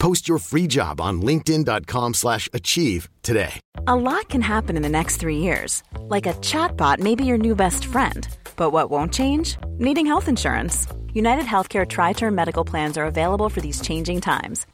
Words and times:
Post 0.00 0.28
your 0.28 0.38
free 0.38 0.66
job 0.66 1.00
on 1.00 1.22
linkedin.com/achieve 1.22 2.14
slash 2.14 2.48
achieve 2.52 3.08
today. 3.22 3.60
A 3.86 3.94
lot 3.94 4.28
can 4.28 4.42
happen 4.42 4.76
in 4.76 4.82
the 4.82 4.88
next 4.98 5.20
three 5.20 5.38
years. 5.38 5.82
Like 6.14 6.26
a 6.26 6.34
chatbot 6.40 6.98
may 6.98 7.14
be 7.14 7.24
your 7.24 7.38
new 7.38 7.54
best 7.54 7.84
friend. 7.84 8.26
But 8.56 8.70
what 8.72 8.90
won't 8.90 9.12
change? 9.12 9.56
Needing 9.78 10.06
health 10.06 10.28
insurance. 10.28 10.86
United 11.12 11.44
Healthcare 11.44 11.86
Tri 11.86 12.12
Term 12.12 12.34
Medical 12.34 12.64
Plans 12.64 12.96
are 12.96 13.06
available 13.06 13.48
for 13.48 13.60
these 13.60 13.80
changing 13.80 14.20
times. 14.20 14.66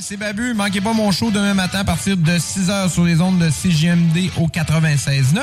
C'est 0.00 0.16
Babu. 0.16 0.54
Manquez 0.54 0.80
pas 0.80 0.92
mon 0.92 1.10
show 1.10 1.30
demain 1.30 1.54
matin 1.54 1.80
à 1.80 1.84
partir 1.84 2.16
de 2.16 2.32
6h 2.32 2.90
sur 2.90 3.04
les 3.04 3.20
ondes 3.20 3.38
de 3.38 3.50
CGMD 3.50 4.30
au 4.38 4.46
96.9. 4.48 5.40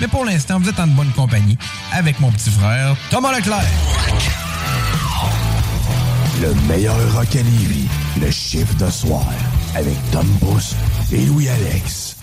Mais 0.00 0.08
pour 0.08 0.24
l'instant, 0.24 0.58
vous 0.58 0.68
êtes 0.68 0.80
en 0.80 0.86
bonne 0.86 1.10
compagnie 1.12 1.58
avec 1.92 2.18
mon 2.20 2.30
petit 2.32 2.50
frère 2.50 2.96
Thomas 3.10 3.36
Leclerc. 3.36 3.62
Le 6.40 6.54
meilleur 6.68 6.96
rock 7.14 7.34
à 7.36 7.42
Lévis, 7.42 7.88
le 8.20 8.30
chiffre 8.30 8.74
de 8.76 8.90
soir, 8.90 9.26
avec 9.74 9.96
Tom 10.10 10.26
Pousse 10.40 10.74
et 11.12 11.26
Louis-Alex. 11.26 12.16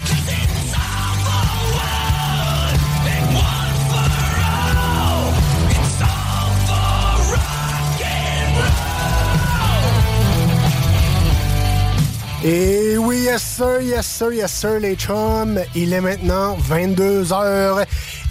Et 12.44 12.98
oui, 13.00 13.22
yes 13.22 13.42
sir, 13.42 13.82
yes 13.82 14.06
sir, 14.06 14.32
yes 14.32 14.52
sir, 14.52 14.80
les 14.80 14.96
chums. 14.96 15.60
Il 15.74 15.92
est 15.92 16.02
maintenant 16.02 16.56
22h. 16.70 17.84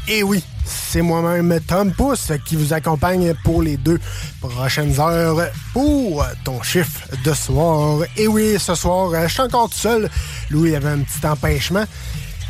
Et 0.06 0.22
oui, 0.22 0.44
c'est 0.64 1.02
moi-même, 1.02 1.58
Tom 1.66 1.92
Pousse, 1.92 2.30
qui 2.44 2.54
vous 2.54 2.72
accompagne 2.72 3.34
pour 3.42 3.62
les 3.62 3.76
deux 3.76 3.98
prochaines 4.40 4.98
heures 5.00 5.48
pour 5.72 6.24
ton 6.44 6.62
chiffre 6.62 7.08
de 7.24 7.32
soir. 7.34 7.98
Et 8.16 8.28
oui, 8.28 8.56
ce 8.60 8.76
soir, 8.76 9.10
je 9.24 9.32
suis 9.32 9.42
encore 9.42 9.70
tout 9.70 9.76
seul. 9.76 10.08
Louis 10.50 10.76
avait 10.76 10.90
un 10.90 11.00
petit 11.00 11.26
empêchement. 11.26 11.84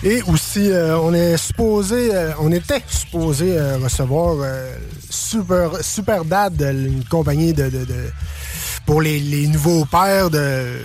Et 0.03 0.21
aussi, 0.25 0.71
euh, 0.71 0.99
on 0.99 1.15
est 1.15 1.39
supposé, 1.39 2.15
euh, 2.15 2.33
on 2.39 2.53
était 2.53 2.83
supposé 2.87 3.57
euh, 3.57 3.79
recevoir 3.79 4.47
Super, 5.09 5.71
Super 5.83 6.27
Dad, 6.27 6.61
une 6.61 7.03
compagnie 7.05 7.55
de, 7.55 7.71
pour 8.85 9.01
les 9.01 9.47
nouveaux 9.47 9.87
pères 9.87 10.29
de 10.29 10.83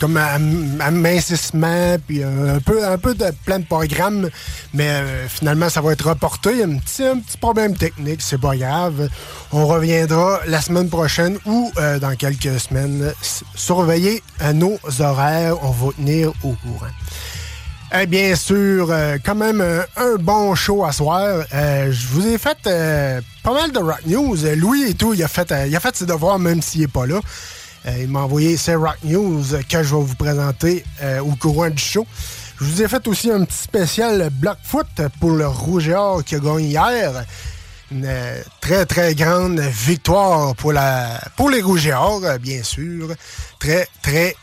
comme 0.00 0.16
am- 0.18 0.80
amincissement, 0.80 1.96
puis 2.06 2.22
un 2.22 2.60
peu, 2.60 2.86
un 2.86 2.98
peu 2.98 3.14
de 3.14 3.26
plein 3.44 3.58
de 3.60 3.64
programmes, 3.64 4.28
mais 4.74 4.88
euh, 4.88 5.28
finalement, 5.28 5.68
ça 5.68 5.80
va 5.80 5.92
être 5.92 6.08
reporté. 6.08 6.50
Il 6.52 6.58
y 6.58 6.62
a 6.62 6.66
un 6.66 6.76
petit, 6.78 7.02
un 7.04 7.18
petit 7.18 7.38
problème 7.38 7.76
technique, 7.76 8.20
c'est 8.20 8.40
pas 8.40 8.56
grave. 8.56 9.08
On 9.52 9.66
reviendra 9.66 10.40
la 10.46 10.60
semaine 10.60 10.88
prochaine 10.88 11.38
ou 11.46 11.72
euh, 11.78 11.98
dans 11.98 12.14
quelques 12.16 12.60
semaines. 12.60 13.12
Surveillez 13.54 14.22
euh, 14.42 14.52
nos 14.52 14.78
horaires, 15.00 15.56
on 15.62 15.70
va 15.70 15.92
tenir 15.96 16.28
au 16.42 16.52
courant. 16.52 16.90
Eh 17.98 18.06
bien 18.06 18.34
sûr, 18.34 18.88
euh, 18.90 19.16
quand 19.24 19.36
même 19.36 19.60
un, 19.60 19.84
un 19.96 20.16
bon 20.16 20.54
show 20.56 20.84
à 20.84 20.90
soir. 20.92 21.44
Euh, 21.54 21.92
je 21.92 22.06
vous 22.08 22.26
ai 22.26 22.36
fait 22.36 22.58
euh, 22.66 23.20
pas 23.44 23.54
mal 23.54 23.70
de 23.70 23.78
rock 23.78 24.00
news. 24.06 24.44
Euh, 24.44 24.56
Louis 24.56 24.82
et 24.90 24.94
tout, 24.94 25.14
il 25.14 25.22
a 25.22 25.28
fait, 25.28 25.50
euh, 25.52 25.66
il 25.68 25.74
a 25.76 25.80
fait 25.80 25.94
ses 25.96 26.04
devoirs 26.04 26.38
même 26.40 26.60
s'il 26.60 26.80
n'est 26.80 26.88
pas 26.88 27.06
là. 27.06 27.20
Euh, 27.86 27.98
il 28.00 28.08
m'a 28.08 28.20
envoyé 28.20 28.56
ses 28.56 28.74
rock 28.74 28.98
news 29.04 29.44
que 29.68 29.82
je 29.82 29.94
vais 29.94 30.02
vous 30.02 30.14
présenter 30.14 30.84
euh, 31.02 31.20
au 31.20 31.34
courant 31.36 31.70
du 31.70 31.82
show. 31.82 32.06
Je 32.58 32.64
vous 32.64 32.82
ai 32.82 32.88
fait 32.88 33.06
aussi 33.06 33.30
un 33.30 33.44
petit 33.44 33.58
spécial 33.58 34.30
Blockfoot 34.32 34.86
pour 35.20 35.32
le 35.32 35.46
Rouge 35.46 35.88
et 35.88 35.94
Or 35.94 36.24
qui 36.24 36.34
a 36.34 36.38
gagné 36.38 36.68
hier. 36.68 37.24
Une 37.92 38.04
euh, 38.04 38.42
très, 38.60 38.86
très 38.86 39.14
grande 39.14 39.60
victoire 39.60 40.56
pour, 40.56 40.72
la, 40.72 41.20
pour 41.36 41.50
les 41.50 41.62
Rouges 41.62 41.86
et 41.86 41.92
Or, 41.92 42.24
euh, 42.24 42.38
bien 42.38 42.62
sûr. 42.62 43.08
Très, 43.58 43.86
très, 44.02 44.34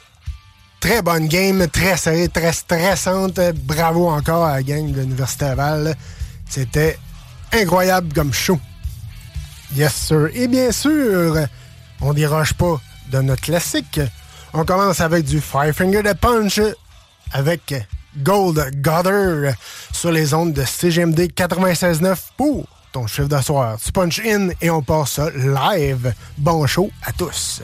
Très 0.83 1.01
bonne 1.01 1.29
game, 1.29 1.65
très 1.69 1.95
serrée, 1.95 2.27
très 2.27 2.51
stressante. 2.51 3.39
Bravo 3.63 4.09
encore 4.09 4.43
à 4.43 4.55
la 4.55 4.63
gang 4.63 4.91
de 4.91 4.99
l'Université 4.99 5.45
Laval. 5.45 5.95
C'était 6.49 6.99
incroyable 7.53 8.13
comme 8.13 8.33
show. 8.33 8.59
Yes, 9.77 9.93
sir. 9.93 10.27
Et 10.33 10.49
bien 10.49 10.73
sûr, 10.73 11.37
on 12.01 12.11
déroge 12.11 12.53
pas 12.55 12.81
notre 13.21 13.41
classique. 13.41 13.99
On 14.53 14.65
commence 14.65 15.01
avec 15.01 15.25
du 15.25 15.41
Five 15.41 15.73
Finger 15.73 16.03
de 16.03 16.13
Punch 16.13 16.59
avec 17.31 17.73
Gold 18.17 18.81
Gutter 18.81 19.51
sur 19.91 20.11
les 20.11 20.33
ondes 20.33 20.53
de 20.53 20.63
CGMD 20.63 21.31
96.9 21.35 22.15
pour 22.37 22.67
ton 22.91 23.07
chiffre 23.07 23.27
de 23.27 23.41
soir. 23.41 23.77
Tu 23.83 23.91
punch 23.91 24.19
in 24.25 24.49
et 24.61 24.69
on 24.69 24.81
passe 24.81 25.19
live. 25.35 26.13
Bon 26.37 26.65
show 26.67 26.91
à 27.03 27.11
tous. 27.11 27.61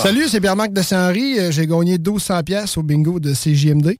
Salut, 0.00 0.28
c'est 0.28 0.40
Pierre-Marc 0.40 0.72
de 0.72 0.80
Saint-Henri. 0.80 1.38
Euh, 1.38 1.50
j'ai 1.50 1.66
gagné 1.66 1.98
1200 1.98 2.42
pièces 2.44 2.76
au 2.76 2.82
bingo 2.82 3.18
de 3.18 3.34
CJMD. 3.34 3.96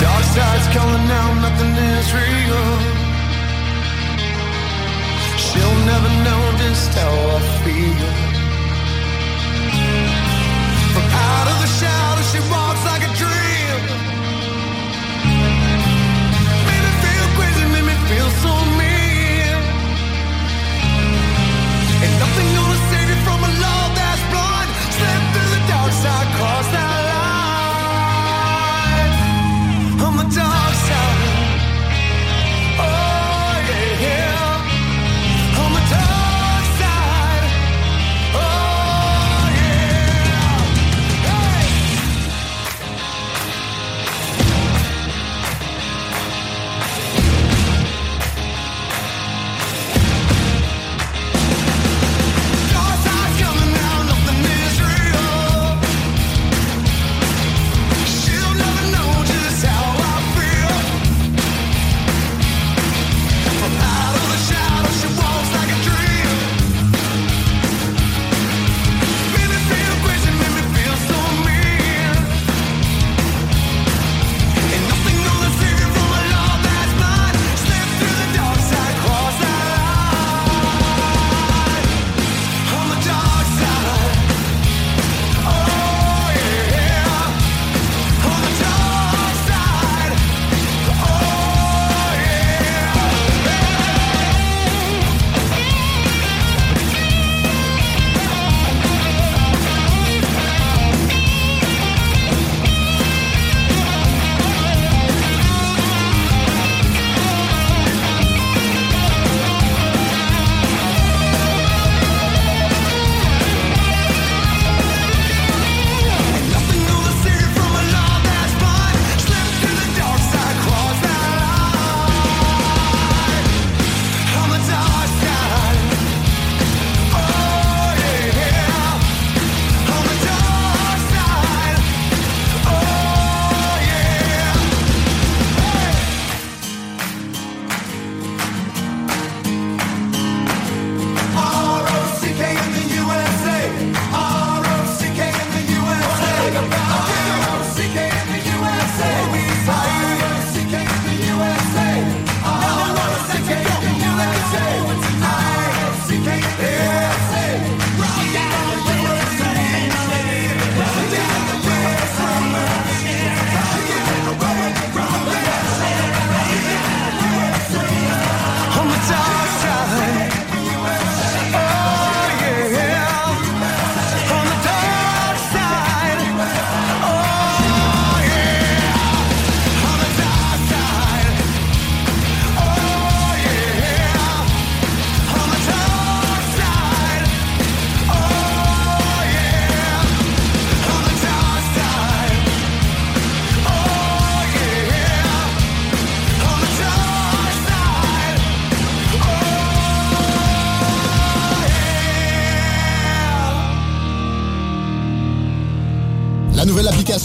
Dark 0.00 0.24
side's 0.24 0.66
calling 0.74 1.06
now, 1.06 1.34
nothing 1.40 1.72
is 1.76 2.12
real. 2.12 2.96
She'll 5.38 5.78
never 5.86 6.10
know 6.24 6.42
just 6.58 6.92
how 6.94 7.36
I 7.36 7.40
feel. 7.64 8.25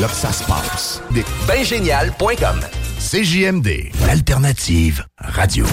Là 0.00 0.08
que 0.08 0.14
ça 0.14 0.32
se 0.32 0.42
passe. 0.44 1.02
Bengénial.com 1.46 2.60
CJMD, 2.98 3.90
l'alternative 4.06 5.04
radio. 5.18 5.66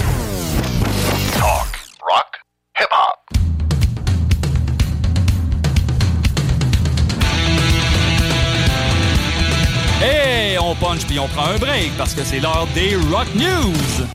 Talk, 1.34 1.68
rock, 2.02 2.28
hip-hop. 2.78 3.40
Hey, 10.02 10.58
on 10.60 10.76
punch 10.76 11.06
puis 11.06 11.20
on 11.20 11.28
prend 11.30 11.46
un 11.46 11.58
break 11.58 11.92
parce 11.98 12.14
que 12.14 12.24
c'est 12.24 12.40
l'heure 12.40 12.68
des 12.74 12.96
Rock 12.96 13.28
News. 13.36 14.08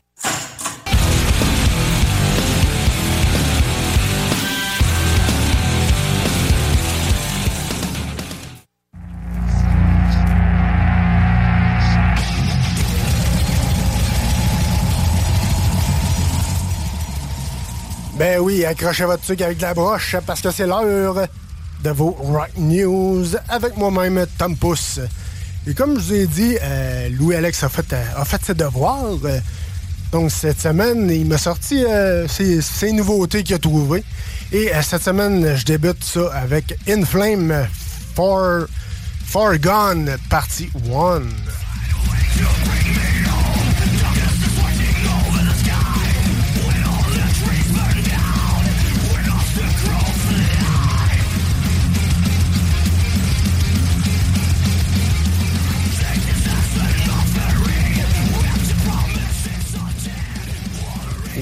Accrochez 18.65 19.05
votre 19.05 19.23
truc 19.23 19.41
avec 19.41 19.59
la 19.61 19.73
broche 19.73 20.15
parce 20.25 20.41
que 20.41 20.51
c'est 20.51 20.67
l'heure 20.67 21.27
de 21.83 21.89
vos 21.89 22.11
Rock 22.11 22.51
News 22.57 23.25
avec 23.49 23.75
moi-même, 23.77 24.25
Tom 24.37 24.55
Pousse. 24.55 24.99
Et 25.65 25.73
comme 25.73 25.99
je 25.99 26.03
vous 26.03 26.13
ai 26.13 26.27
dit, 26.27 26.57
euh, 26.61 27.09
Louis-Alex 27.09 27.63
a 27.63 27.69
fait, 27.69 27.93
euh, 27.93 28.23
fait 28.25 28.43
ses 28.45 28.53
devoirs. 28.53 29.17
Donc 30.13 30.29
cette 30.29 30.61
semaine, 30.61 31.09
il 31.09 31.25
m'a 31.25 31.39
sorti 31.39 31.83
euh, 31.83 32.27
ses, 32.27 32.91
nouveautés 32.91 33.41
qu'il 33.43 33.55
a 33.55 33.59
trouvées. 33.59 34.03
Et 34.51 34.73
euh, 34.73 34.81
cette 34.83 35.01
semaine, 35.01 35.55
je 35.55 35.65
débute 35.65 36.03
ça 36.03 36.31
avec 36.33 36.77
In 36.87 37.03
Flame 37.03 37.67
For 38.15 38.67
Gone, 39.57 40.15
partie 40.29 40.69
1. 40.93 41.62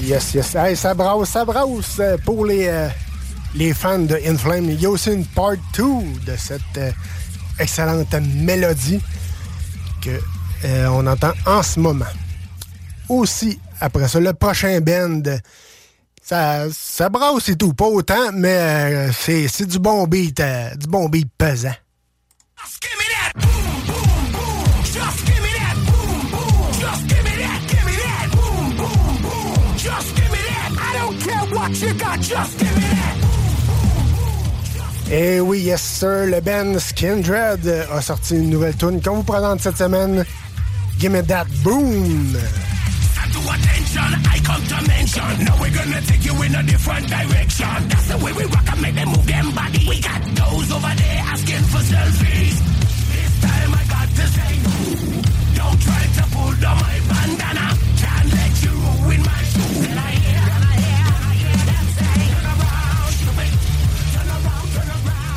Yes, 0.02 0.34
yes. 0.34 0.54
Hey, 0.56 0.76
ça 0.76 0.94
brasse, 0.94 1.30
ça 1.30 1.44
brasse 1.44 1.98
euh, 2.00 2.16
pour 2.24 2.44
les, 2.44 2.66
euh, 2.66 2.88
les 3.54 3.72
fans 3.72 4.00
de 4.00 4.18
Inflame. 4.26 4.70
Il 4.70 4.80
y 4.80 4.86
a 4.86 4.90
aussi 4.90 5.12
une 5.12 5.24
part 5.24 5.54
2 5.76 5.84
de 6.26 6.36
cette 6.36 6.60
euh, 6.76 6.90
excellente 7.60 8.12
mélodie 8.14 9.00
que 10.02 10.10
euh, 10.64 10.86
on 10.88 11.06
entend 11.06 11.32
en 11.46 11.62
ce 11.62 11.78
moment. 11.78 12.04
Aussi, 13.08 13.60
après 13.80 14.08
ça, 14.08 14.18
le 14.18 14.32
prochain 14.32 14.80
band, 14.80 15.22
ça, 16.20 16.64
ça 16.72 17.08
brasse 17.08 17.48
et 17.50 17.56
tout. 17.56 17.72
Pas 17.72 17.86
autant, 17.86 18.32
mais 18.32 19.08
c'est 19.12 19.66
du 19.66 19.78
bon 19.78 20.04
beat, 20.08 20.42
du 20.76 20.86
bon 20.88 21.08
beat 21.08 21.28
pesant. 21.38 21.74
Et 35.10 35.40
oui, 35.40 35.60
yes 35.60 35.82
sir, 35.82 36.26
le 36.26 36.40
band 36.40 36.78
Skindred 36.78 37.86
a 37.92 38.00
sorti 38.00 38.34
une 38.34 38.50
nouvelle 38.50 38.76
tune 38.76 39.00
qu'on 39.02 39.16
vous 39.16 39.22
présente 39.22 39.60
cette 39.60 39.76
semaine. 39.76 40.24
Gimme 40.98 41.22
That 41.22 41.46
Boom. 41.62 42.32
to 43.32 43.38
attention, 43.38 44.10
I 44.28 44.38
come 44.44 44.62
to 44.66 44.78
mention. 44.88 45.44
Now 45.44 45.56
we're 45.60 45.70
gonna 45.74 46.00
take 46.02 46.24
you 46.24 46.34
in 46.42 46.54
a 46.54 46.62
different 46.62 47.08
direction. 47.08 47.66
That's 47.88 48.08
the 48.08 48.18
way 48.18 48.32
we 48.32 48.44
rock 48.44 48.68
and 48.72 48.82
make 48.82 48.94
them 48.94 49.08
move 49.08 49.26
them 49.26 49.50
body. 49.54 49.86
We 49.88 50.00
got 50.00 50.22
those 50.34 50.68
over 50.72 50.92
there 51.02 51.20
asking 51.32 51.64
for 51.72 51.80
selfies. 51.80 52.56
This 53.12 53.32
time 53.40 53.70
I 53.80 53.84
got 53.94 54.08
to 54.18 54.24
say, 54.36 54.52
don't 55.56 55.80
try 55.80 56.02
to 56.18 56.24
pull 56.34 56.52
down 56.60 56.76
my 56.76 56.96
bandana. 57.08 57.66
Can't 58.02 58.28
let 58.36 58.52
you 58.64 58.72
ruin 59.04 59.22
my 59.22 59.40
shoes. 59.52 59.81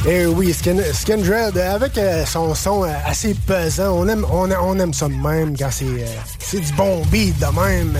Et 0.07 0.27
oui, 0.27 0.53
Skin, 0.53 0.77
avec 0.77 1.97
euh, 1.97 2.25
son 2.27 2.53
son 2.53 2.83
assez 2.83 3.33
pesant, 3.33 3.91
on 3.97 4.07
aime, 4.07 4.23
on, 4.31 4.79
aime 4.79 4.93
ça 4.93 5.07
de 5.07 5.13
même 5.13 5.57
quand 5.57 5.71
c'est 5.71 5.85
euh, 5.85 6.05
c'est 6.37 6.59
du 6.59 6.71
bon 6.73 7.01
beat 7.11 7.35
de 7.39 7.45
même. 7.45 7.97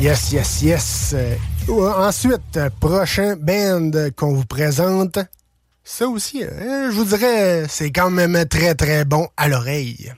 Yes, 0.00 0.32
yes, 0.32 0.62
yes. 0.62 1.14
Euh, 1.16 1.36
ensuite, 1.96 2.58
prochain 2.80 3.36
band 3.36 3.92
qu'on 4.16 4.34
vous 4.34 4.44
présente, 4.44 5.20
ça 5.84 6.08
aussi, 6.08 6.40
je 6.42 6.90
vous 6.90 7.04
dirais, 7.04 7.66
c'est 7.68 7.92
quand 7.92 8.10
même 8.10 8.44
très 8.50 8.74
très 8.74 9.04
bon 9.04 9.28
à 9.36 9.46
l'oreille. 9.46 10.12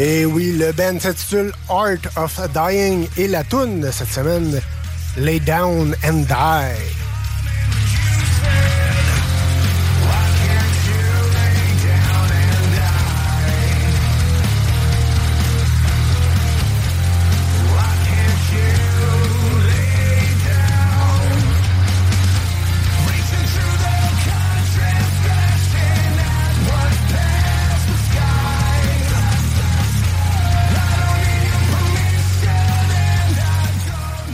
Et 0.00 0.24
oui, 0.24 0.52
le 0.52 0.70
band 0.70 1.00
s'intitule 1.00 1.52
Art 1.68 2.06
of 2.14 2.40
Dying 2.54 3.08
et 3.16 3.26
la 3.26 3.42
tune 3.42 3.80
de 3.80 3.90
cette 3.90 4.06
semaine, 4.06 4.60
Lay 5.16 5.40
Down 5.40 5.92
and 6.04 6.24
Die. 6.28 7.07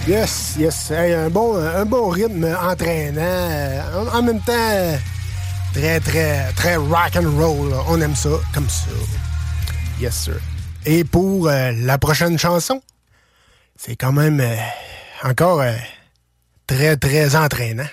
Yes, 0.07 0.57
yes. 0.59 0.91
Un, 0.91 1.31
bon, 1.31 1.57
un 1.57 1.85
bon 1.87 2.09
rythme 2.11 2.45
entraînant. 2.61 3.21
euh, 3.23 4.07
En, 4.13 4.23
même 4.23 4.41
temps, 4.41 4.99
très, 5.73 5.99
très, 6.01 6.53
très 6.53 6.77
rock 6.77 7.17
and 7.17 7.31
roll. 7.39 7.73
On 7.89 7.99
aime 8.01 8.15
ça 8.15 8.29
comme 8.53 8.69
ça. 8.69 8.91
Yes, 9.99 10.15
sir. 10.15 10.35
Et 10.85 11.05
pour 11.05 11.49
euh, 11.49 11.73
la 11.77 11.97
prochaine 11.97 12.39
chanson, 12.39 12.83
c'est 13.77 13.97
quand 13.97 14.13
même 14.13 14.41
euh, 14.41 14.57
encore 15.23 15.63
très, 16.67 16.97
très 16.99 17.35
entraînant. 17.35 17.89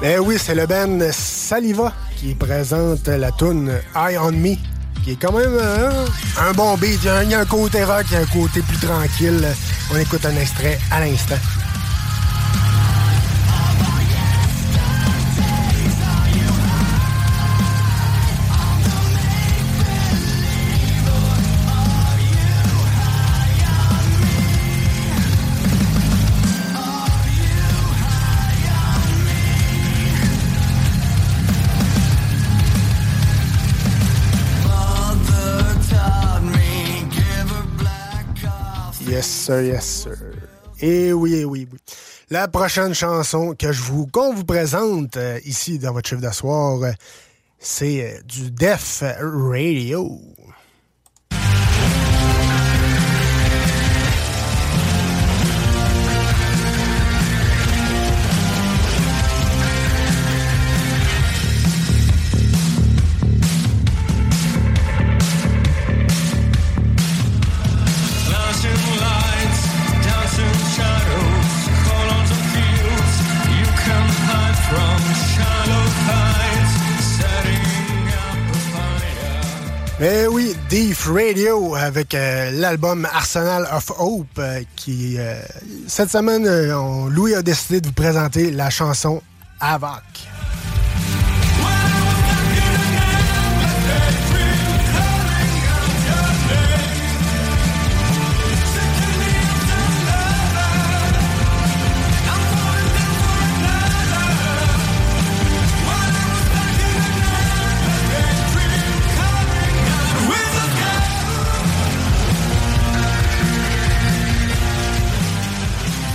Ben 0.00 0.20
oui, 0.20 0.36
c'est 0.38 0.54
le 0.54 0.64
band 0.66 1.00
Saliva 1.10 1.92
qui 2.16 2.34
présente 2.34 3.08
la 3.08 3.32
tune 3.32 3.72
Eye 3.96 4.16
on 4.16 4.30
Me, 4.30 4.54
qui 5.02 5.12
est 5.12 5.20
quand 5.20 5.32
même 5.32 5.56
euh, 5.60 6.06
un 6.40 6.52
bon 6.52 6.76
beat. 6.76 7.00
Il 7.02 7.30
y 7.30 7.34
a 7.34 7.40
un 7.40 7.44
côté 7.44 7.82
rock, 7.82 8.04
il 8.10 8.12
y 8.12 8.16
a 8.16 8.20
un 8.20 8.26
côté 8.26 8.62
plus 8.62 8.78
tranquille. 8.78 9.44
On 9.92 9.96
écoute 9.98 10.24
un 10.24 10.36
extrait 10.36 10.78
à 10.92 11.00
l'instant. 11.00 11.34
Yes, 39.48 40.02
sir. 40.02 40.16
Et 40.80 41.12
oui, 41.12 41.34
et 41.34 41.44
oui, 41.44 41.68
oui. 41.70 41.78
La 42.30 42.46
prochaine 42.46 42.94
chanson 42.94 43.54
que 43.58 43.72
je 43.72 43.82
vous, 43.82 44.06
qu'on 44.06 44.32
vous 44.32 44.44
présente 44.44 45.16
euh, 45.16 45.40
ici 45.44 45.78
dans 45.78 45.92
votre 45.92 46.08
chiffre 46.08 46.20
d'asseoir, 46.20 46.82
euh, 46.82 46.92
c'est 47.58 48.02
euh, 48.02 48.22
du 48.22 48.50
Def 48.50 49.02
Radio. 49.20 50.20
Mais 80.00 80.28
oui, 80.28 80.54
Deep 80.70 80.96
Radio 81.12 81.74
avec 81.74 82.14
euh, 82.14 82.52
l'album 82.52 83.04
Arsenal 83.12 83.66
of 83.72 83.90
Hope 83.98 84.26
euh, 84.38 84.62
qui 84.76 85.16
euh, 85.18 85.40
cette 85.88 86.10
semaine 86.10 86.48
Louis 87.08 87.34
a 87.34 87.42
décidé 87.42 87.80
de 87.80 87.88
vous 87.88 87.92
présenter 87.92 88.52
la 88.52 88.70
chanson 88.70 89.20
Avoc. 89.60 90.37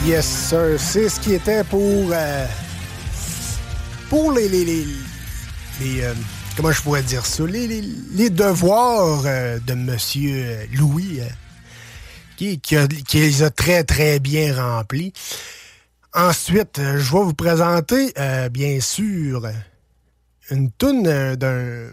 Yes, 0.05 0.25
sir. 0.25 0.75
C'est 0.79 1.07
ce 1.09 1.19
qui 1.19 1.33
était 1.33 1.63
pour. 1.63 2.09
euh, 2.11 2.45
pour 4.09 4.31
les. 4.33 4.49
les, 4.49 4.65
les, 4.65 6.01
euh, 6.03 6.13
comment 6.57 6.71
je 6.71 6.81
pourrais 6.81 7.03
dire 7.03 7.25
ça? 7.25 7.45
Les, 7.45 7.67
les- 7.67 8.29
devoirs 8.29 9.23
euh, 9.25 9.59
de 9.65 9.73
Monsieur 9.73 10.67
Louis, 10.73 11.21
qui, 12.35 12.59
qui, 12.59 12.75
a- 12.75 12.87
les 13.13 13.43
a 13.43 13.49
très, 13.49 13.83
très 13.83 14.19
bien 14.19 14.53
remplis. 14.55 15.13
Ensuite, 16.13 16.77
je 16.79 17.11
vais 17.11 17.23
vous 17.23 17.33
présenter, 17.33 18.13
bien 18.51 18.79
sûr, 18.81 19.47
une 20.51 20.69
toune 20.71 21.03
d'un 21.35 21.87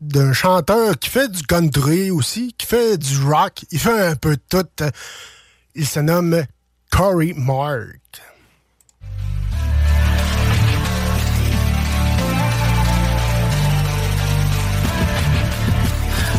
d'un 0.00 0.32
chanteur 0.32 0.98
qui 0.98 1.10
fait 1.10 1.30
du 1.30 1.42
country 1.42 2.10
aussi, 2.10 2.54
qui 2.56 2.64
fait 2.66 2.96
du 2.96 3.18
rock, 3.22 3.66
il 3.70 3.78
fait 3.78 4.00
un 4.06 4.16
peu 4.16 4.34
de 4.36 4.42
tout. 4.48 4.84
Il 5.74 5.86
se 5.86 6.00
nomme 6.00 6.42
Corey 6.90 7.32
Mark. 7.32 8.00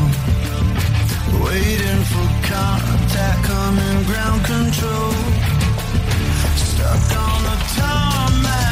Waiting 1.44 2.02
for 2.10 2.28
contact, 2.46 3.44
coming 3.46 4.04
ground 4.04 4.44
control. 4.44 5.12
Stuck 6.56 7.08
on 7.16 7.40
the 7.48 7.56
tarmac, 7.78 8.69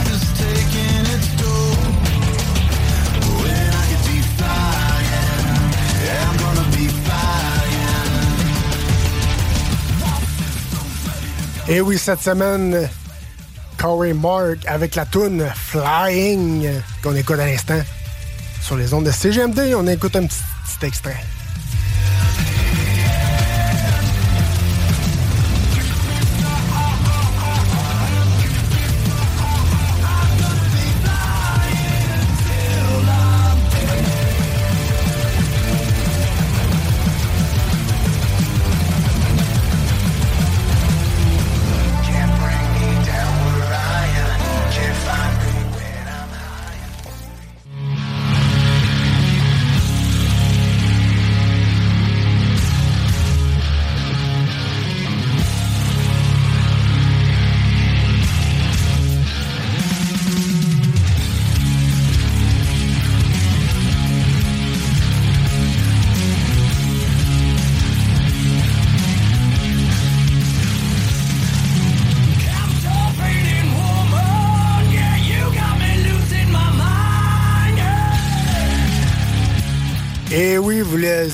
Et 11.70 11.82
oui, 11.82 11.98
cette 11.98 12.22
semaine, 12.22 12.88
Corey 13.76 14.14
Mark 14.14 14.56
avec 14.66 14.94
la 14.94 15.04
tune 15.04 15.46
Flying 15.54 16.66
qu'on 17.02 17.14
écoute 17.14 17.38
à 17.38 17.46
l'instant 17.46 17.80
sur 18.62 18.76
les 18.78 18.94
ondes 18.94 19.04
de 19.04 19.10
CGMD. 19.10 19.74
On 19.76 19.86
écoute 19.86 20.16
un 20.16 20.26
petit 20.26 20.86
extrait. 20.86 21.16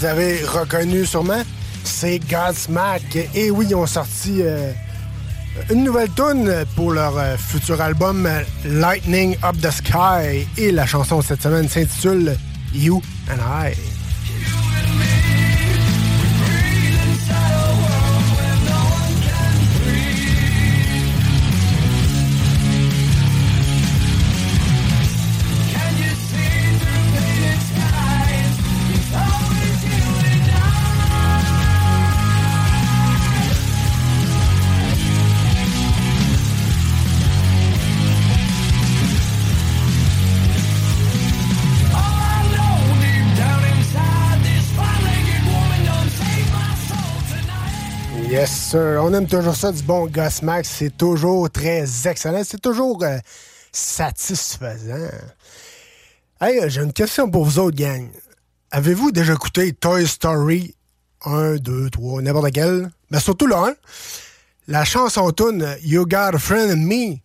Vous 0.05 0.11
avez 0.11 0.45
reconnus 0.45 1.09
sûrement. 1.09 1.43
C'est 1.83 2.19
Godsmack. 2.19 3.17
Et 3.35 3.51
oui, 3.51 3.69
ils 3.71 3.75
ont 3.75 3.87
sorti 3.87 4.43
euh, 4.43 4.71
une 5.71 5.85
nouvelle 5.85 6.11
tune 6.15 6.53
pour 6.77 6.93
leur 6.93 7.17
euh, 7.17 7.39
futur 7.39 7.81
album 7.81 8.29
Lightning 8.67 9.35
Up 9.43 9.57
the 9.63 9.71
Sky. 9.71 10.47
Et 10.59 10.73
la 10.73 10.85
chanson 10.85 11.21
de 11.21 11.25
cette 11.25 11.43
semaine 11.43 11.71
s'intitule 11.71 12.37
You 12.75 13.01
and 13.31 13.39
I. 13.41 13.94
On 48.77 49.15
aime 49.15 49.29
toujours 49.29 49.55
ça 49.55 49.71
du 49.71 49.83
bon 49.85 50.07
Godsmack. 50.07 50.67
C'est 50.67 50.97
toujours 50.97 51.49
très 51.49 51.85
excellent. 52.09 52.43
C'est 52.45 52.61
toujours 52.61 53.05
euh, 53.05 53.19
satisfaisant. 53.71 55.11
Hey, 56.41 56.69
j'ai 56.69 56.81
une 56.81 56.93
question 56.93 57.31
pour 57.31 57.45
vous 57.45 57.61
autres, 57.61 57.77
gang. 57.77 58.09
Avez-vous 58.73 59.13
déjà 59.13 59.35
écouté 59.35 59.73
Toy 59.73 60.09
Story 60.09 60.75
1, 61.25 61.57
2, 61.57 61.91
3, 61.91 62.23
n'importe 62.23 62.51
quel? 62.53 62.91
Ben, 63.13 63.21
surtout 63.21 63.47
le 63.47 63.55
1. 63.55 63.75
La 64.67 64.85
chanson 64.85 65.31
tune 65.31 65.77
You 65.83 66.05
Got 66.05 66.35
a 66.35 66.39
Friend 66.39 66.71
in 66.71 66.77
Me. 66.77 67.19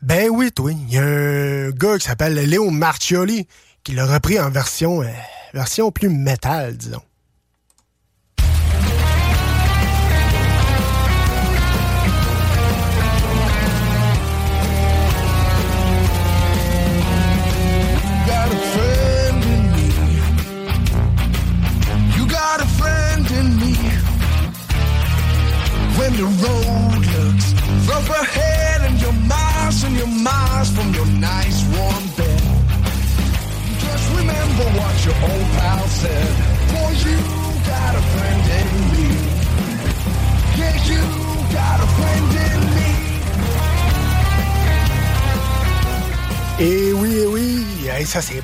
Ben 0.00 0.28
oui, 0.30 0.52
toi. 0.52 0.70
Il 0.70 0.92
y 0.92 0.98
a 0.98 1.02
un 1.02 1.70
gars 1.70 1.98
qui 1.98 2.06
s'appelle 2.06 2.34
Léo 2.34 2.70
Marcioli 2.70 3.48
qui 3.82 3.92
l'a 3.96 4.06
repris 4.06 4.38
en 4.38 4.48
version, 4.48 5.02
euh, 5.02 5.08
version 5.54 5.90
plus 5.90 6.08
métal, 6.08 6.76
disons. 6.76 7.02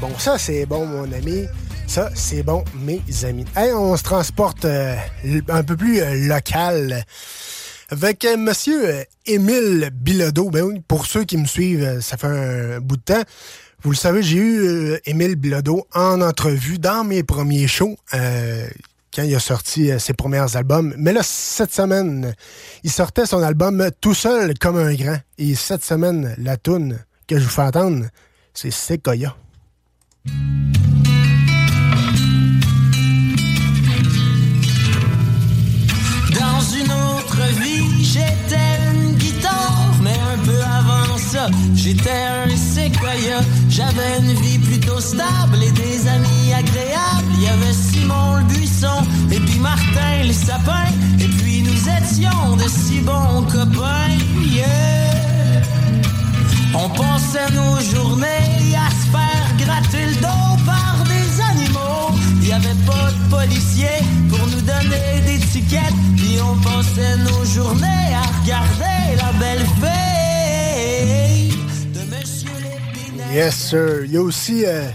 Bon, 0.01 0.11
ça 0.19 0.39
c'est 0.39 0.67
bon, 0.67 0.87
mon 0.87 1.13
ami. 1.13 1.47
Ça 1.87 2.11
c'est 2.15 2.43
bon, 2.43 2.65
mes 2.75 3.01
amis. 3.25 3.45
Hey, 3.57 3.73
on 3.73 3.97
se 3.97 4.03
transporte 4.03 4.65
euh, 4.65 4.95
un 5.49 5.63
peu 5.63 5.77
plus 5.77 6.01
euh, 6.01 6.15
local 6.29 7.05
avec 7.91 8.25
euh, 8.25 8.37
Monsieur 8.37 8.89
euh, 8.89 9.05
Émile 9.27 9.91
Bilodeau. 9.93 10.51
Ben 10.51 10.83
pour 10.87 11.07
ceux 11.07 11.25
qui 11.25 11.37
me 11.37 11.47
suivent, 11.47 12.01
ça 12.01 12.17
fait 12.17 12.27
un 12.27 12.81
bout 12.81 12.97
de 12.97 13.03
temps. 13.03 13.23
Vous 13.83 13.91
le 13.91 13.97
savez, 13.97 14.23
j'ai 14.23 14.37
eu 14.37 14.99
Émile 15.07 15.37
Bilodeau 15.37 15.87
en 15.95 16.21
entrevue 16.21 16.79
dans 16.79 17.05
mes 17.05 17.23
premiers 17.23 17.69
shows. 17.69 17.97
quand 18.13 19.23
il 19.23 19.35
a 19.35 19.41
sorti 19.41 19.91
ses 20.01 20.15
premiers 20.15 20.57
albums. 20.57 20.95
Mais 20.99 21.13
là, 21.13 21.21
cette 21.23 21.73
semaine, 21.73 22.35
il 22.83 22.91
sortait 22.91 23.25
son 23.25 23.41
album 23.41 23.89
Tout 24.01 24.15
seul 24.15 24.59
comme 24.59 24.77
un 24.77 24.95
grand. 24.95 25.19
Et 25.39 25.55
cette 25.55 25.85
semaine, 25.85 26.35
la 26.39 26.57
toune 26.57 26.99
que 27.29 27.39
je 27.39 27.45
vous 27.45 27.51
fais 27.51 27.63
entendre, 27.63 28.07
c'est 28.53 28.73
Sequoia. 28.73 29.37
Dans 36.39 36.61
une 36.61 36.93
autre 36.93 37.43
vie, 37.61 38.05
j'étais 38.05 38.79
une 38.93 39.15
guitare, 39.17 39.95
mais 40.03 40.19
un 40.35 40.39
peu 40.45 40.61
avant 40.63 41.17
ça, 41.19 41.49
j'étais 41.75 42.11
un 42.11 42.57
séquoia. 42.57 43.41
J'avais 43.69 44.19
une 44.21 44.35
vie 44.41 44.59
plutôt 44.59 45.01
stable 45.01 45.63
et 45.63 45.73
des 45.73 46.07
amis 46.09 46.53
agréables. 46.53 47.33
Il 47.37 47.45
y 47.45 47.49
avait 47.49 47.73
Simon 47.73 48.37
le 48.39 48.45
buisson 48.45 49.05
et 49.31 49.41
puis 49.41 49.59
Martin 49.59 50.25
le 50.27 50.33
sapin. 50.33 50.87
Et 51.21 51.29
puis 51.29 51.63
nous 51.63 51.89
étions 51.99 52.57
de 52.57 52.69
si 52.69 53.01
bons 53.01 53.43
copains. 53.51 54.17
Yeah. 54.43 55.63
On 56.75 56.89
passait 56.91 57.51
nos 57.53 57.81
journées 57.81 58.75
à 58.77 58.91
se 58.91 59.07
faire 59.11 59.38
Il. 73.31 73.35
Yes, 73.35 73.55
sir. 73.55 74.05
Il 74.05 74.13
y 74.13 74.17
a 74.17 74.23
aussi 74.23 74.65
euh, 74.67 74.89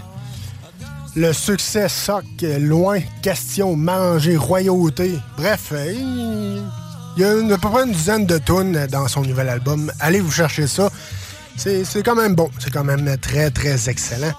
le 1.14 1.32
succès 1.32 1.88
soc, 1.88 2.24
loin, 2.58 2.98
question, 3.22 3.76
manger, 3.76 4.36
royauté. 4.36 5.18
Bref, 5.36 5.68
euh, 5.72 5.92
il 7.16 7.22
y 7.22 7.24
a 7.24 7.32
une- 7.34 7.52
à 7.52 7.58
peu 7.58 7.70
près 7.70 7.84
une 7.84 7.92
dizaine 7.92 8.26
de 8.26 8.38
tunes 8.38 8.86
dans 8.90 9.06
son 9.08 9.22
nouvel 9.22 9.48
album. 9.48 9.90
Allez 10.00 10.20
vous 10.20 10.32
chercher 10.32 10.66
ça. 10.66 10.90
C'est 11.56 12.02
quand 12.04 12.16
même 12.16 12.34
bon. 12.34 12.50
C'est 12.58 12.72
quand 12.72 12.82
même 12.84 13.16
très, 13.18 13.50
très 13.50 13.88
excellent. 13.88 14.32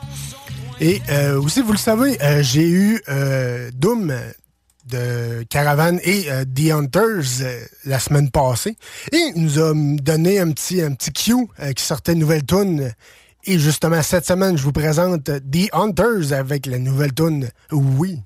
Et 0.82 1.02
euh, 1.10 1.42
aussi, 1.42 1.62
vous 1.62 1.72
le 1.72 1.78
savez, 1.78 2.22
euh, 2.22 2.44
j'ai 2.44 2.68
eu 2.68 3.02
euh, 3.08 3.72
Doom 3.74 4.14
de 4.88 5.44
Caravan 5.50 5.98
et 6.04 6.28
The 6.54 6.72
Hunters 6.72 7.44
la 7.86 8.00
semaine 8.00 8.30
passée. 8.30 8.78
Et 9.12 9.32
nous 9.36 9.60
a 9.60 9.74
donné 9.74 10.40
un 10.40 10.52
petit, 10.52 10.82
un 10.82 10.94
petit 10.94 11.12
cue 11.12 11.48
qui 11.76 11.84
sortait 11.84 12.14
une 12.14 12.20
nouvelle 12.20 12.46
tune. 12.46 12.92
Et 13.46 13.58
justement, 13.58 14.02
cette 14.04 14.28
semaine, 14.28 14.58
je 14.58 14.64
vous 14.64 14.72
présente 14.72 15.24
The 15.24 15.74
Hunters 15.74 16.34
avec 16.34 16.68
la 16.68 16.78
nouvelle 16.78 17.14
tune 17.14 17.50
Oui. 17.72 18.20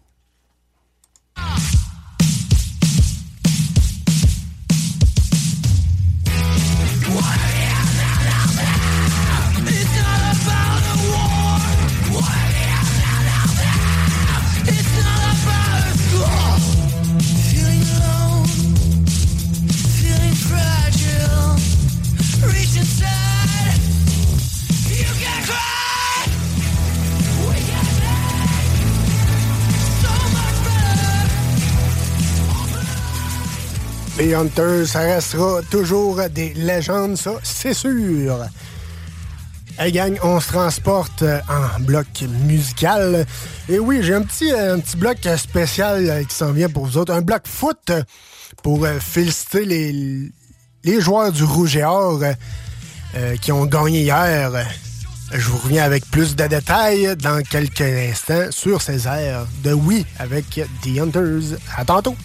Les 34.20 34.34
Hunters, 34.34 34.86
ça 34.86 35.00
restera 35.00 35.62
toujours 35.72 36.20
des 36.30 36.54
légendes, 36.54 37.16
ça, 37.16 37.32
c'est 37.42 37.74
sûr. 37.74 38.38
Hey 39.78 39.94
gang, 39.94 40.18
on 40.22 40.42
se 40.42 40.50
transporte 40.50 41.24
en 41.24 41.80
bloc 41.80 42.26
musical. 42.46 43.26
Et 43.70 43.80
oui, 43.80 44.00
j'ai 44.02 44.14
un 44.14 44.24
petit, 44.24 44.52
euh, 44.52 44.76
un 44.76 44.80
petit 44.80 44.98
bloc 44.98 45.20
spécial 45.38 46.26
qui 46.28 46.36
s'en 46.36 46.52
vient 46.52 46.68
pour 46.68 46.86
vous 46.86 46.98
autres. 46.98 47.14
Un 47.14 47.22
bloc 47.22 47.44
foot 47.46 47.94
pour 48.62 48.84
euh, 48.84 49.00
féliciter 49.00 49.64
les, 49.64 50.30
les 50.84 51.00
joueurs 51.00 51.32
du 51.32 51.46
Rouge 51.46 51.78
et 51.78 51.86
Or 51.86 52.20
euh, 53.16 53.38
qui 53.38 53.54
ont 53.54 53.66
gagné 53.68 54.02
hier. 54.02 54.52
Je 55.32 55.48
vous 55.48 55.60
reviens 55.60 55.86
avec 55.86 56.04
plus 56.12 56.36
de 56.36 56.46
détails 56.46 57.16
dans 57.16 57.42
quelques 57.42 57.80
instants 57.80 58.52
sur 58.52 58.82
ces 58.82 59.08
airs 59.08 59.48
de 59.64 59.72
Oui 59.72 60.06
avec 60.18 60.60
The 60.84 61.00
Hunters. 61.00 61.58
À 61.78 61.86
tantôt! 61.86 62.18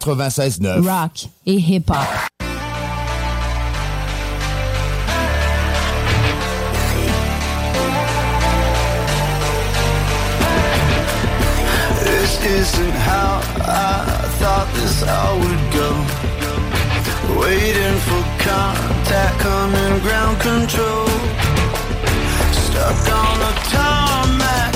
96.9. 0.00 0.84
Rock 0.86 1.18
et 1.46 1.58
hip-hop. 1.58 2.28
This 12.04 12.44
isn't 12.44 12.90
how 12.90 13.40
I 13.60 14.04
thought 14.38 14.68
this 14.74 15.02
all 15.02 15.38
would 15.38 15.64
go. 15.72 15.90
Waiting 17.40 17.98
for 18.06 18.22
contact 18.44 19.38
coming 19.40 20.00
ground 20.00 20.40
control. 20.40 21.08
Stuck 22.52 23.08
on 23.12 23.38
the 23.40 23.52
tarmac. 23.70 24.73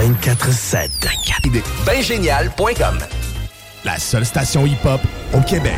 24-7. 0.00 0.88
Bengénial.com 1.84 2.98
La 3.84 3.98
seule 3.98 4.24
station 4.24 4.64
hip-hop 4.64 5.00
au 5.34 5.40
Québec. 5.42 5.76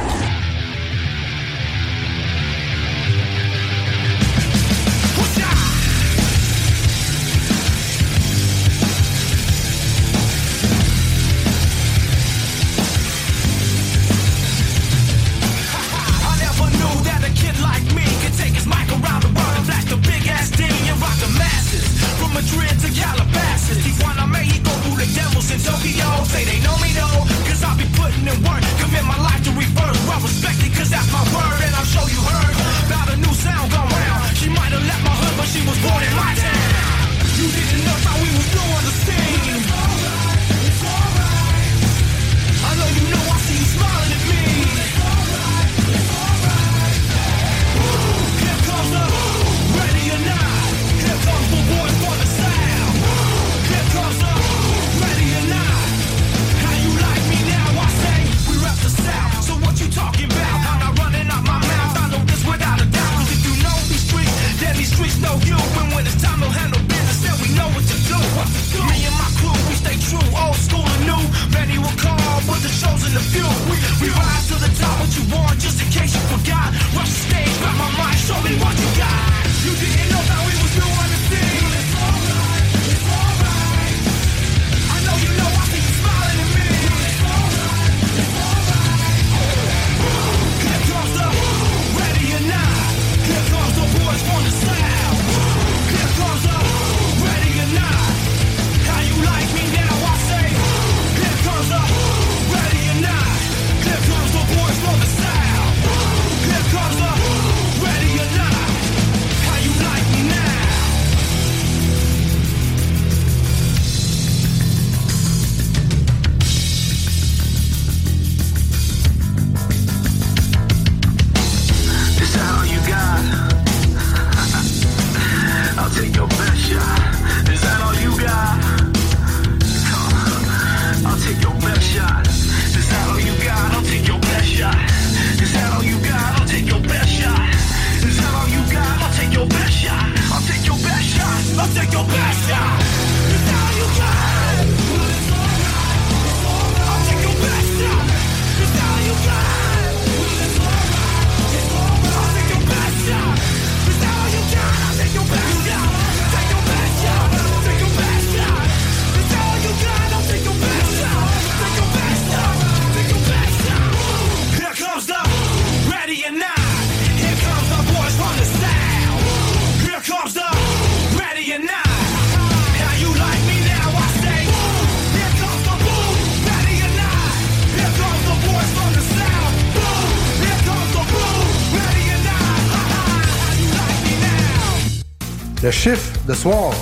Le 185.62 185.70
chiffre 185.70 186.10
de 186.26 186.34
soir. 186.34 186.72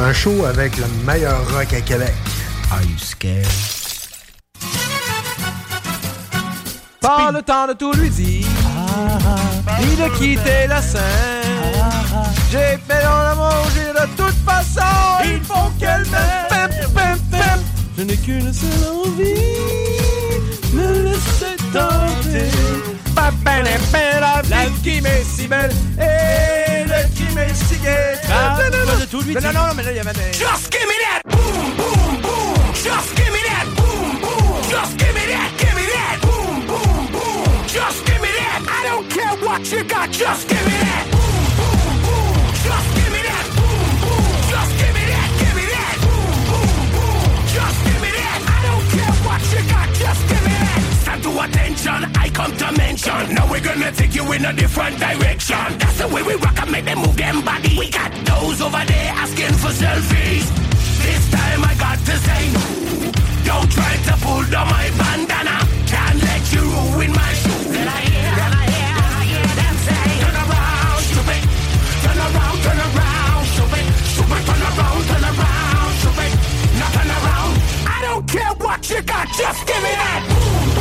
Un 0.00 0.12
show 0.12 0.44
avec 0.44 0.76
le 0.78 0.84
meilleur 1.06 1.38
rock 1.52 1.72
à 1.72 1.80
Québec. 1.80 2.14
Are 2.72 2.82
you 2.82 2.98
scared? 2.98 3.46
Pas 7.00 7.30
le 7.30 7.40
temps 7.42 7.68
de 7.68 7.72
tout 7.72 7.92
lui 7.92 8.10
dire, 8.10 8.46
ni 9.80 9.96
de 9.96 10.18
quitter 10.18 10.66
la 10.68 10.82
scène. 10.82 11.00
J'ai 12.50 12.78
fait 12.86 13.02
dans 13.02 13.22
l'amour, 13.22 13.64
j'ai 13.74 13.92
de 13.92 14.06
toute 14.16 14.36
façon, 14.44 15.24
il 15.24 15.40
faut 15.44 15.70
qu'elle 15.78 16.04
m'aime. 16.10 16.50
Je 17.96 18.02
n'ai 18.02 18.16
qu'une 18.16 18.52
seule 18.52 18.70
envie, 19.06 19.34
me 20.72 21.02
laisser 21.02 21.56
tenter. 21.72 22.50
Pa, 23.44 23.62
la, 23.62 24.66
vie 24.66 24.80
qui 24.82 25.00
m'est 25.00 25.22
si 25.24 25.46
belle 25.46 25.70
et 25.98 26.84
le 26.84 27.34
m'est 27.34 27.54
si 27.54 27.76
gai. 27.78 28.16
Ah, 28.28 28.56
Non, 28.58 28.64
non, 28.78 28.86
pas 28.86 28.92
non, 28.94 29.00
de 29.00 29.04
tout 29.06 29.22
lui 29.22 29.34
non, 29.34 29.40
dire. 29.40 29.52
non, 29.52 29.66
non, 29.68 29.74
mais 29.76 29.82
là, 29.84 29.90
il 29.92 29.96
y 29.96 30.00
avait 30.00 30.12
des... 30.12 30.32
Just 30.32 30.70
give 30.72 30.86
me 30.86 30.94
that 31.04 31.22
boom, 31.30 31.76
boom, 31.76 32.20
boom. 32.22 32.74
Just 32.74 33.14
give 33.16 33.32
me 33.32 33.40
that 33.48 33.66
boom, 33.76 34.20
boom. 34.20 34.62
Just 34.70 34.96
give 34.98 35.14
me 35.14 35.26
that, 35.32 35.50
give 35.58 35.74
me 35.74 35.86
that 35.94 36.20
boom, 36.22 36.66
boom, 36.66 37.06
boom. 37.12 37.66
Just 37.66 38.04
give 38.04 38.20
me 38.20 38.28
that. 38.38 38.62
I 38.68 38.88
don't 38.88 39.08
care 39.08 39.36
what 39.46 39.70
you 39.70 39.84
got. 39.84 40.10
Just 40.10 40.48
give 40.48 40.64
me 40.66 40.72
that 40.72 41.19
to 51.30 51.44
attention. 51.44 52.00
I 52.16 52.28
come 52.30 52.56
to 52.56 52.72
mention. 52.72 53.34
Now 53.34 53.50
we're 53.50 53.60
gonna 53.60 53.92
take 53.92 54.14
you 54.14 54.24
in 54.32 54.44
a 54.44 54.52
different 54.52 54.98
direction. 54.98 55.78
That's 55.78 55.98
the 55.98 56.08
way 56.08 56.22
we 56.22 56.34
rock 56.34 56.58
and 56.62 56.70
make 56.72 56.84
them 56.84 56.98
move 56.98 57.16
them 57.16 57.44
body. 57.44 57.76
We 57.78 57.90
got 57.90 58.12
those 58.24 58.60
over 58.60 58.84
there 58.84 59.10
asking 59.22 59.54
for 59.62 59.72
selfies. 59.82 60.46
This 61.04 61.22
time 61.30 61.60
I 61.64 61.74
got 61.78 61.98
to 62.08 62.14
say 62.26 62.42
no. 62.54 62.64
Don't 63.44 63.70
try 63.70 63.94
to 64.08 64.14
pull 64.24 64.44
down 64.50 64.66
my 64.68 64.86
bandana. 64.98 65.56
Can't 65.86 66.20
let 66.22 66.42
you 66.52 66.62
ruin 66.94 67.12
my 67.12 67.32
shoe. 67.40 67.62
Then 67.74 67.88
I 67.88 68.00
hear, 68.10 68.30
then 68.40 68.52
I 68.62 68.64
hear, 68.74 68.90
then 68.98 69.12
I 69.20 69.24
hear 69.30 69.46
them 69.60 69.76
say, 69.86 70.06
Turn 70.22 70.36
around, 70.44 71.00
stupid. 71.10 71.42
Turn 72.04 72.18
around, 72.26 72.56
turn 72.66 72.80
around, 72.88 73.42
stupid. 73.54 73.84
Stupid, 74.14 74.42
turn 74.48 74.62
around, 74.70 75.02
turn 75.10 75.24
around, 75.30 75.92
stupid. 76.02 76.32
Not 76.80 76.90
turn 76.96 77.10
around. 77.18 77.52
I 77.86 77.98
don't 78.06 78.24
care 78.28 78.54
what 78.64 78.80
you 78.90 79.00
got. 79.02 79.26
Just 79.40 79.60
give 79.66 79.82
me 79.86 79.94
that. 80.02 80.22
Boom. 80.28 80.79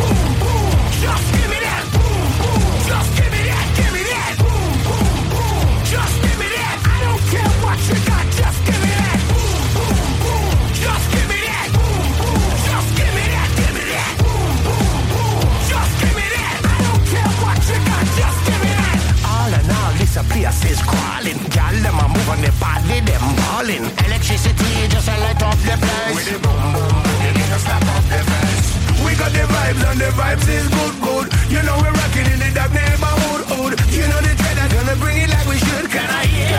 Place 20.30 20.64
is 20.72 20.82
crawling. 20.82 21.40
Y'all 21.58 21.78
them 21.82 21.98
a 21.98 22.06
move 22.08 22.30
on 22.30 22.40
the 22.42 22.52
body, 22.62 23.02
them 23.02 23.26
balling. 23.42 23.86
Electricity 24.06 24.88
just 24.90 25.10
a 25.10 25.16
light 25.26 25.42
up 25.42 25.58
the 25.66 25.76
place. 25.76 26.16
With 26.16 26.30
the 26.30 26.38
boom, 26.40 26.58
boom, 26.74 26.88
boom, 26.94 27.18
you 27.26 27.32
need 27.34 27.50
to 27.50 27.60
stop 27.60 27.84
up 27.90 28.04
the 28.06 28.22
place. 28.30 28.68
We 29.04 29.12
got 29.18 29.32
the 29.34 29.46
vibes 29.50 29.84
and 29.90 30.00
the 30.00 30.10
vibes 30.14 30.48
is 30.48 30.68
good, 30.70 30.96
good. 31.02 31.28
You 31.50 31.62
know 31.66 31.76
we're 31.82 31.92
rocking 31.92 32.28
in 32.30 32.40
the 32.40 32.50
dark 32.54 32.72
neighborhood, 32.72 33.42
hood. 33.50 33.74
You 33.90 34.06
know 34.06 34.20
the 34.22 34.34
dread 34.38 34.58
are 34.62 34.70
gonna 34.70 34.96
bring 35.02 35.18
it 35.18 35.30
like 35.30 35.48
we 35.50 35.58
should. 35.58 35.86
Can 35.90 36.08
I 36.08 36.24
hear? 36.26 36.58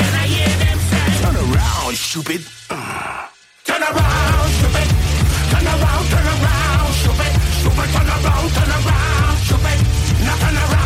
Can 0.00 0.14
I 0.18 0.26
hear 0.26 0.52
them 0.62 0.78
say? 0.90 1.06
Turn 1.22 1.36
around, 1.38 1.94
stupid. 1.94 2.40
Turn 3.68 3.82
around, 3.82 4.48
stupid. 4.58 4.88
Turn 5.52 5.66
around, 5.70 6.04
turn 6.12 6.26
around, 6.34 6.90
stupid. 6.98 7.32
Stupid, 7.62 7.88
turn 7.94 8.08
around, 8.10 8.48
turn 8.56 8.70
around, 8.74 9.36
stupid. 9.46 9.78
Now 10.26 10.36
turn 10.42 10.56
around. 10.58 10.83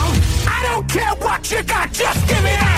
Care 0.98 1.14
what 1.20 1.48
you 1.52 1.62
got, 1.62 1.92
just 1.92 2.26
give 2.26 2.42
me 2.42 2.50
that. 2.50 2.77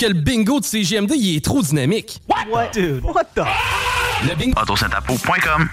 Que 0.00 0.06
le 0.06 0.14
bingo 0.14 0.60
de 0.60 0.64
CGMD, 0.64 1.12
il 1.14 1.36
est 1.36 1.44
trop 1.44 1.60
dynamique. 1.60 2.22
What? 2.26 2.70
Dude, 2.72 3.04
what 3.04 3.24
the? 3.34 3.44
Le 4.26 4.34
bingo. 4.34 4.58
Autosetapo.com 4.58 5.68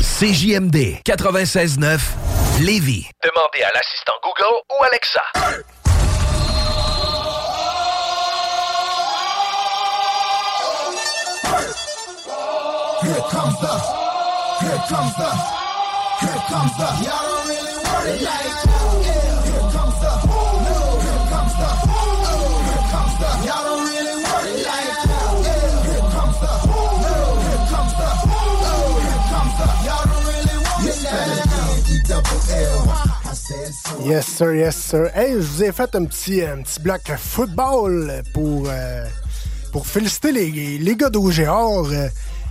CJMD 0.00 1.02
96.9 1.04 1.98
Lévis. 2.60 3.08
Demandez 3.24 3.64
à 3.64 3.72
l'assistant 3.74 4.12
Google 4.22 4.62
ou 4.70 4.84
Alexa. 4.84 5.22
Here 13.02 13.22
comes 13.28 13.58
the, 13.60 13.74
here 14.60 14.82
comes 14.88 15.14
the, 15.16 15.30
here 16.20 16.42
comes 16.48 16.76
the. 16.76 16.86
Y'all 17.02 17.26
don't 17.26 17.48
really 17.48 17.74
want 17.82 18.08
it 18.08 18.22
like 18.22 19.11
Yes, 34.04 34.26
sir, 34.26 34.54
yes, 34.54 34.76
sir. 34.76 35.10
Hey, 35.14 35.32
je 35.34 35.38
vous 35.38 35.64
ai 35.64 35.72
fait 35.72 35.94
un 35.94 36.04
petit, 36.04 36.42
un 36.42 36.62
petit 36.62 36.80
bloc 36.80 37.00
football 37.16 38.22
pour, 38.34 38.64
euh, 38.68 39.04
pour 39.72 39.86
féliciter 39.86 40.32
les, 40.32 40.78
les 40.78 40.96
gars 40.96 41.08
d'OGR. 41.10 41.88
Euh, 41.90 42.08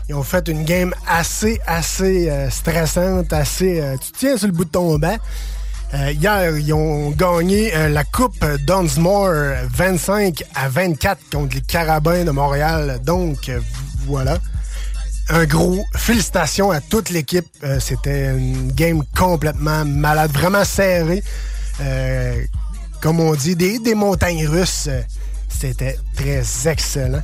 Ils 0.09 0.15
ont 0.15 0.23
fait 0.23 0.47
une 0.47 0.63
game 0.63 0.93
assez, 1.07 1.59
assez 1.67 2.29
euh, 2.29 2.49
stressante, 2.49 3.31
assez... 3.33 3.81
tu 4.01 4.11
tiens 4.11 4.37
sur 4.37 4.47
le 4.47 4.53
bout 4.53 4.65
de 4.65 4.69
ton 4.69 4.97
banc. 4.97 5.17
Hier, 5.93 6.57
ils 6.57 6.73
ont 6.73 7.09
gagné 7.11 7.71
la 7.89 8.05
Coupe 8.05 8.45
Dunsmore 8.65 9.67
25 9.73 10.41
à 10.55 10.69
24 10.69 11.19
contre 11.33 11.55
les 11.55 11.61
Carabins 11.61 12.23
de 12.23 12.31
Montréal. 12.31 13.01
Donc, 13.03 13.51
voilà. 14.07 14.37
Un 15.33 15.45
gros 15.45 15.85
félicitations 15.95 16.71
à 16.71 16.81
toute 16.81 17.09
l'équipe. 17.09 17.45
Euh, 17.63 17.79
C'était 17.79 18.31
une 18.37 18.69
game 18.73 19.01
complètement 19.17 19.85
malade, 19.85 20.29
vraiment 20.31 20.65
serrée. 20.65 21.23
Euh, 21.79 22.35
comme 22.99 23.21
on 23.21 23.33
dit, 23.33 23.55
des, 23.55 23.79
des 23.79 23.95
montagnes 23.95 24.45
russes. 24.45 24.87
Euh, 24.89 25.01
C'était 25.47 25.97
très 26.17 26.43
excellent. 26.67 27.21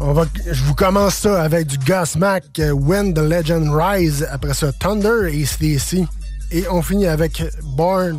Je 0.00 0.64
vous 0.64 0.74
commence 0.74 1.14
ça 1.14 1.42
avec 1.42 1.66
du 1.68 1.78
Godsmack, 1.78 2.60
When 2.72 3.14
the 3.14 3.18
Legend 3.20 3.68
Rise. 3.72 4.26
Après 4.30 4.54
ça, 4.54 4.72
Thunder 4.72 5.28
et 5.32 5.44
CDC. 5.46 6.04
Et 6.50 6.64
on 6.70 6.82
finit 6.82 7.06
avec 7.06 7.44
Born, 7.76 8.18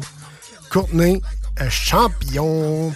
Courtney, 0.69 1.21
Champion. 1.69 2.93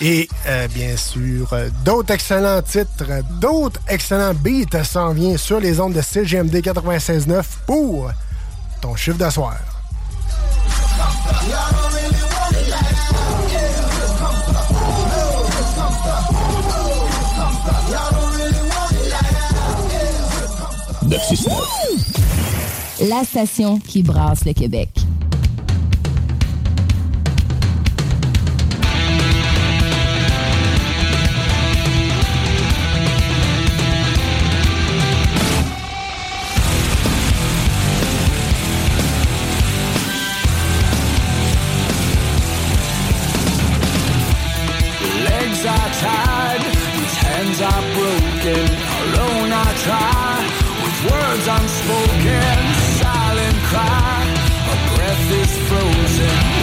Et 0.00 0.28
euh, 0.46 0.68
bien 0.68 0.96
sûr, 0.96 1.52
euh, 1.52 1.68
d'autres 1.84 2.14
excellents 2.14 2.62
titres, 2.62 3.04
d'autres 3.40 3.80
excellents 3.88 4.34
beats 4.34 4.84
s'en 4.84 5.12
viennent 5.12 5.38
sur 5.38 5.58
les 5.58 5.80
ondes 5.80 5.92
de 5.92 6.00
CGMD 6.00 6.54
96.9 6.56 7.42
pour 7.66 8.10
ton 8.80 8.94
chiffre 8.94 9.18
de 9.18 9.28
soir. 9.30 9.56
La 23.00 23.24
station 23.24 23.78
qui 23.78 24.02
brasse 24.02 24.44
le 24.44 24.52
Québec. 24.52 24.90
Broken. 48.48 48.66
Alone 49.14 49.52
I 49.52 49.74
try, 49.84 50.46
with 50.82 50.98
words 51.10 51.46
unspoken. 51.48 52.58
Silent 53.00 53.56
cry, 53.70 54.24
a 54.72 54.96
breath 54.96 55.30
is 55.32 55.58
frozen. 55.68 56.57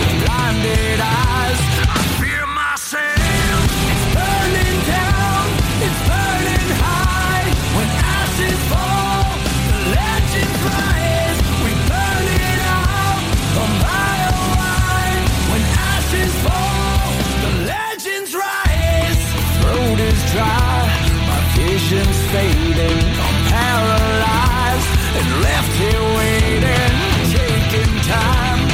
Vision's 21.96 22.32
fading. 22.32 23.04
I'm 23.26 23.38
paralyzed 23.52 24.90
and 25.18 25.42
left 25.42 25.72
here 25.78 26.04
waiting, 26.18 26.94
taking 27.32 28.02
time. 28.02 28.65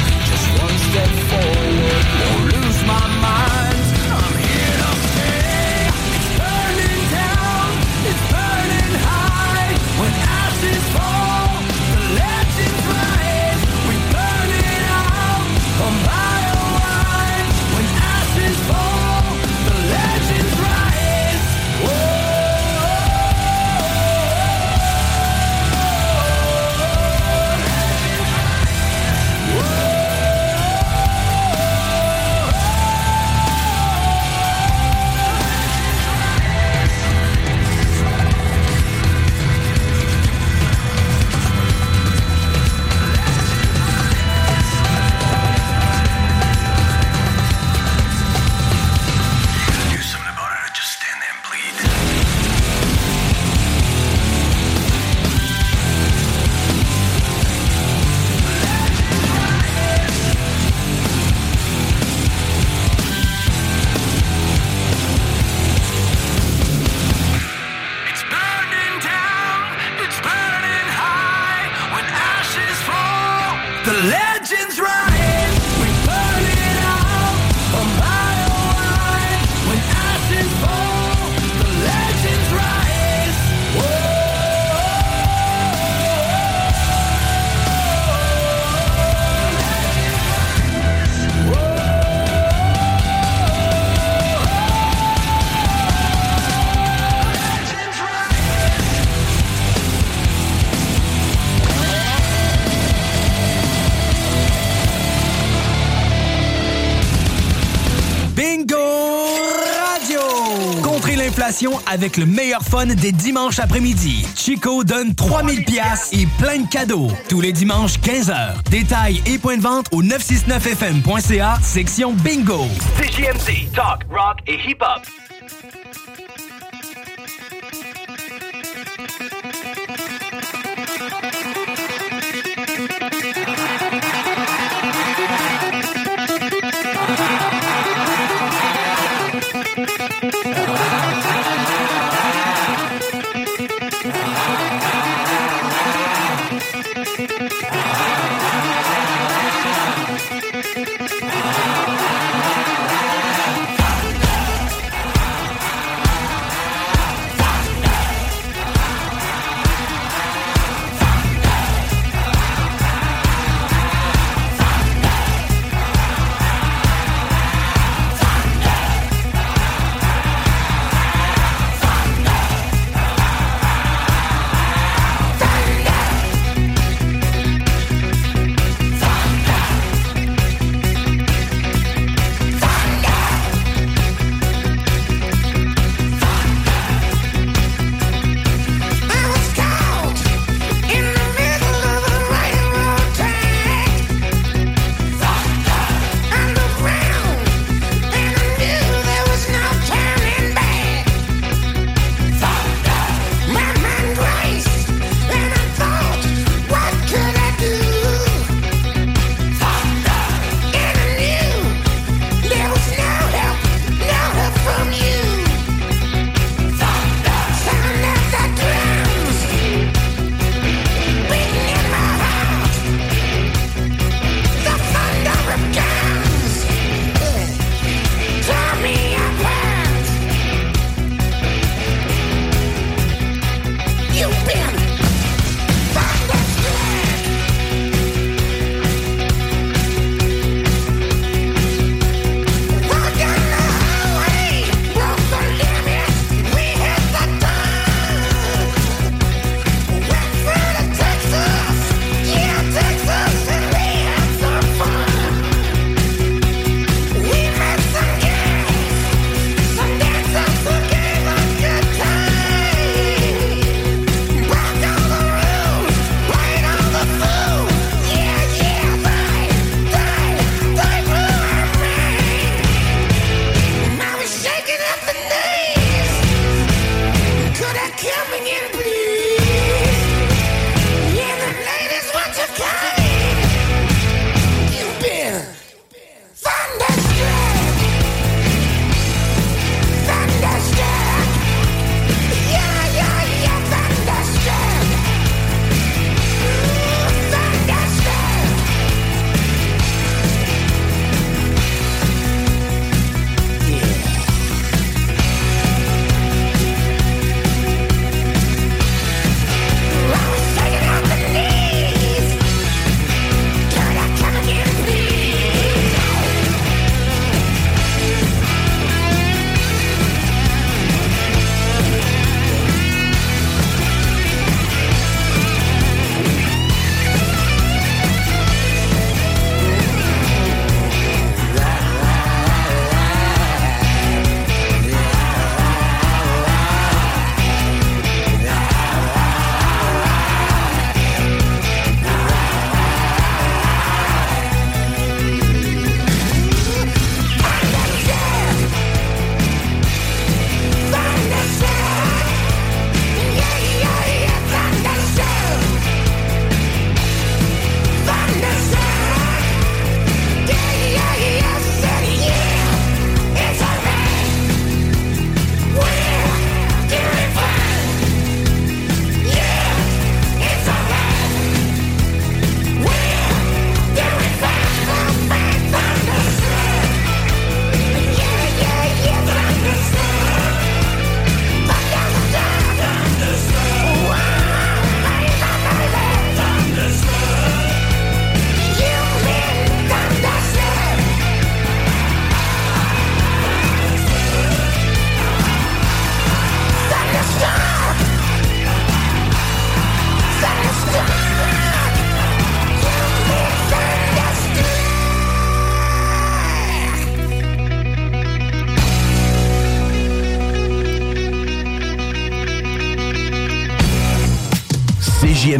Avec 111.86 112.16
le 112.16 112.26
meilleur 112.26 112.62
fun 112.62 112.86
des 112.86 113.12
dimanches 113.12 113.58
après-midi. 113.58 114.26
Chico 114.36 114.84
donne 114.84 115.14
3000 115.14 115.64
pièces 115.64 116.10
et 116.12 116.26
plein 116.38 116.58
de 116.58 116.68
cadeaux. 116.68 117.08
Tous 117.28 117.40
les 117.40 117.52
dimanches 117.52 117.98
15h. 117.98 118.62
Détails 118.70 119.22
et 119.26 119.38
points 119.38 119.56
de 119.56 119.62
vente 119.62 119.86
au 119.92 120.02
969fm.ca, 120.02 121.58
section 121.62 122.12
bingo. 122.12 122.66
CJMD, 122.98 123.72
talk, 123.74 124.02
rock 124.10 124.38
et 124.46 124.58
hip-hop. 124.68 125.21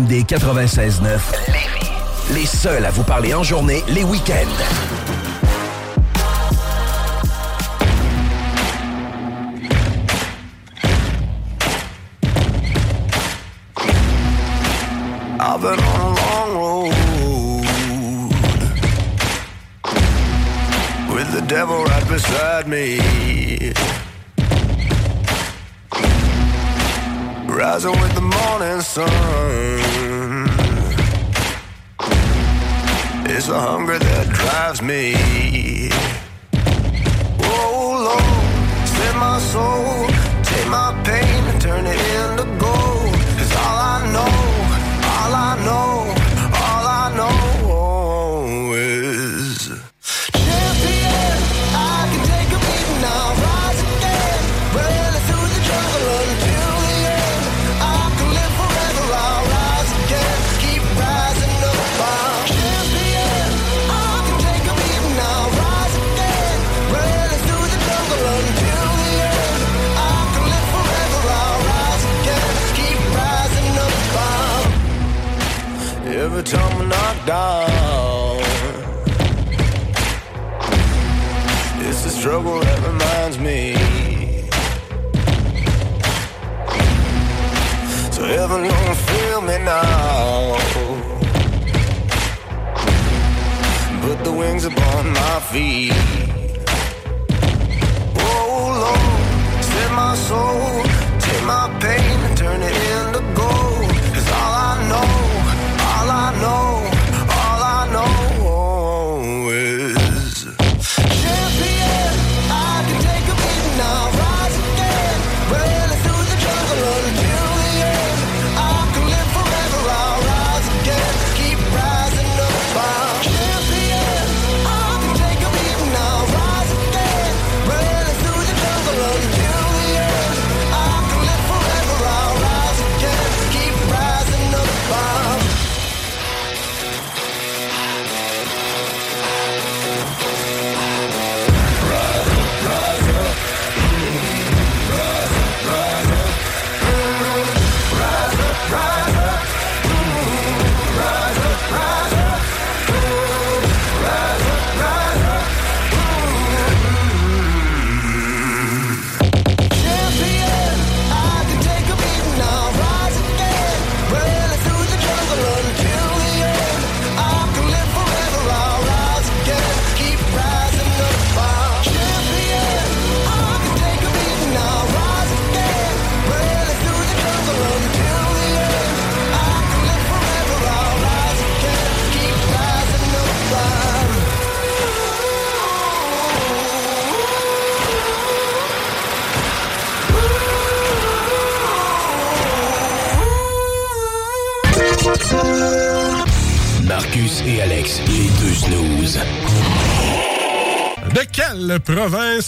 CJMD 0.02 0.24
96.9 0.26 1.02
Lévis. 1.48 2.34
Les 2.34 2.46
seuls 2.46 2.84
à 2.84 2.90
vous 2.90 3.02
parler 3.02 3.34
en 3.34 3.42
journée, 3.42 3.82
les 3.88 4.04
week-ends. 4.04 4.92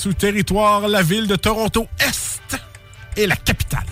Ou 0.07 0.12
territoire 0.12 0.88
la 0.88 1.03
ville 1.03 1.26
de 1.26 1.36
Toronto 1.36 1.86
Est 3.16 3.26
la 3.26 3.36
capitale? 3.36 3.84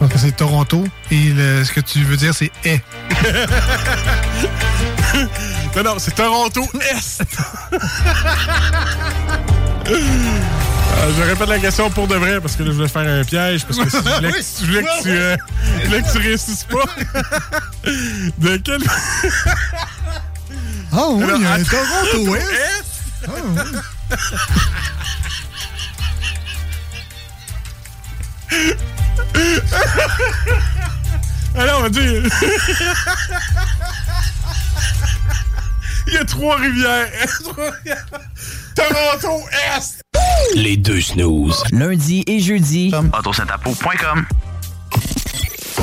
Donc 0.00 0.10
c'est 0.16 0.34
Toronto 0.36 0.84
et 1.10 1.30
le- 1.30 1.64
ce 1.64 1.72
que 1.72 1.80
tu 1.80 2.02
veux 2.04 2.16
dire 2.16 2.32
c'est 2.34 2.50
est. 2.64 2.80
non, 5.76 5.82
non, 5.84 5.94
c'est 5.98 6.14
Toronto 6.14 6.64
Est. 6.92 7.22
Euh, 9.90 11.12
je 11.16 11.22
répète 11.22 11.48
la 11.48 11.58
question 11.58 11.88
pour 11.90 12.06
de 12.08 12.14
vrai 12.16 12.40
parce 12.40 12.56
que 12.56 12.62
là, 12.62 12.70
je 12.70 12.74
voulais 12.76 12.88
faire 12.88 13.06
un 13.06 13.24
piège 13.24 13.64
parce 13.64 13.78
que 13.78 13.88
si 13.88 13.96
je 13.96 14.02
voulais, 14.02 14.30
que- 14.32 14.36
Oui, 14.36 14.42
je 14.60 14.66
voulais 14.66 14.82
que, 14.82 15.02
tu, 15.02 15.08
euh, 15.10 15.36
je 15.80 15.86
voulais 15.86 16.02
que 16.02 16.12
tu 16.12 16.18
réussisses 16.18 16.64
pas. 16.64 16.84
De 18.38 18.56
quel. 18.58 18.82
Ah 20.92 21.06
oui, 21.10 21.22
Alors, 21.24 21.36
il 21.36 21.42
y 21.42 21.46
a 21.46 21.52
un 21.52 21.60
attends. 21.60 21.76
Toronto 22.12 22.36
Est. 22.36 22.40
Est. 22.40 22.84
Ah 23.26 23.30
oui. 23.44 23.54
Alors, 31.56 31.80
on 31.80 31.82
va 31.82 31.88
dire. 31.88 32.22
Il 36.06 36.14
y 36.14 36.16
a 36.16 36.24
trois 36.24 36.56
rivières. 36.56 37.10
Toronto 38.74 39.42
Est. 39.76 40.00
Les 40.54 40.76
deux 40.76 41.00
snooze. 41.00 41.62
Lundi 41.72 42.24
et 42.26 42.40
jeudi. 42.40 42.92
Autosentapo.com 43.16 44.26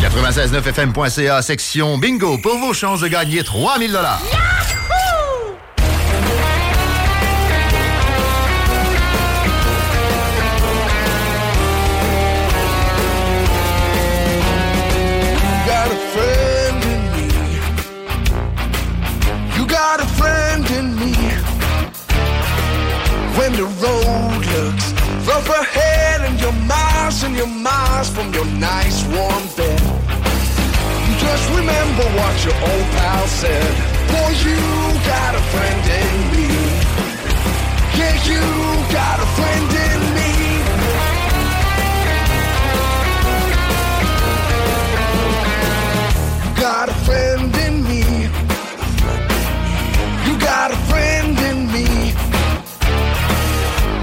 969fm.ca, 0.01 1.41
section 1.41 1.97
bingo, 1.97 2.37
pour 2.37 2.57
vos 2.57 2.73
chances 2.73 3.01
de 3.01 3.07
gagner 3.07 3.43
3000 3.43 3.91
dollars. 3.91 4.21
got 4.21 4.74
your 26.45 26.53
miles 26.67 27.23
and 27.23 27.35
your 27.35 27.47
miles 27.47 28.07
from 28.09 28.31
your 28.31 28.45
nice 28.45 29.03
warm 29.07 29.45
bed. 29.57 29.81
Just 31.17 31.45
remember 31.49 32.05
what 32.19 32.35
your 32.45 32.53
old 32.69 32.87
pal 32.95 33.25
said. 33.41 33.71
Boy, 34.13 34.31
you 34.45 34.61
got 35.13 35.33
a 35.33 35.43
friend 35.53 35.83
in 36.01 36.13
me. 36.33 36.49
Yeah, 37.97 38.15
you 38.29 38.43
got 38.93 39.17
a 39.25 39.29
friend 39.37 39.69
in 39.87 39.99
me. 40.17 40.31
Got 46.61 46.89
a 46.89 46.97
friend 47.07 47.55
in 47.65 47.75
me. 47.89 48.03
You 50.27 50.33
got 50.37 50.69
a 50.69 50.79
friend 50.91 51.39
in 51.49 51.57
me. 51.73 51.87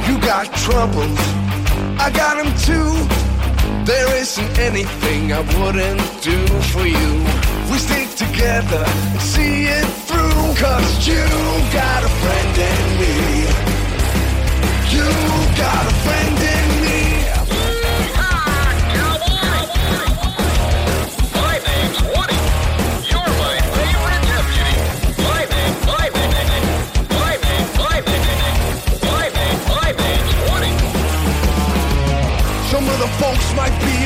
You 0.09 0.19
got 0.21 0.53
troubles 0.57 1.42
I 2.05 2.11
got 2.11 2.37
him 2.37 2.53
too. 2.67 2.91
There 3.85 4.13
isn't 4.17 4.59
anything 4.59 5.33
I 5.33 5.39
wouldn't 5.57 6.03
do 6.21 6.39
for 6.73 6.85
you. 6.85 7.13
We 7.71 7.79
stick 7.79 8.11
together 8.17 8.83
and 8.85 9.21
see 9.21 9.67
it 9.67 9.87
through. 10.09 10.43
Cause 10.59 11.07
you 11.07 11.23
got 11.73 12.03
a 12.03 12.13
friend 12.23 12.55
in 12.71 12.83
me. 12.99 13.15
You 14.95 15.07
got 15.57 15.83
a 15.87 15.95
friend 16.03 16.39
in 16.39 16.57
me. 16.57 16.62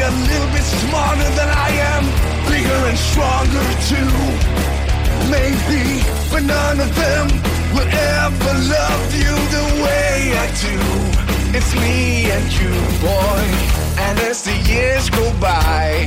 a 0.07 0.11
little 0.31 0.51
bit 0.55 0.63
smarter 0.63 1.31
than 1.35 1.51
I 1.51 1.71
am, 1.95 2.05
bigger 2.47 2.81
and 2.91 2.99
stronger 3.11 3.67
too. 3.91 4.15
Maybe, 5.35 5.83
but 6.31 6.43
none 6.47 6.79
of 6.79 6.91
them 6.95 7.27
will 7.75 7.91
ever 7.91 8.55
love 8.77 9.07
you 9.23 9.35
the 9.57 9.67
way 9.83 10.15
I 10.39 10.47
do. 10.63 10.77
It's 11.59 11.75
me 11.75 12.31
and 12.31 12.47
you, 12.59 12.71
boy. 13.03 13.43
And 14.07 14.15
as 14.21 14.45
the 14.45 14.57
years 14.71 15.11
go 15.11 15.27
by, 15.41 16.07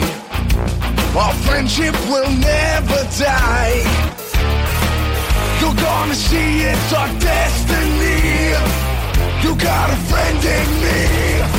our 1.19 1.33
friendship 1.45 1.95
will 2.07 2.31
never 2.31 3.01
die. 3.19 3.83
You're 5.59 5.75
gonna 5.75 6.15
see 6.15 6.61
it's 6.71 6.93
our 6.93 7.11
destiny. 7.19 8.55
You 9.43 9.55
got 9.55 9.89
a 9.89 9.99
friend 10.07 10.39
in 10.57 10.67
me 10.83 11.58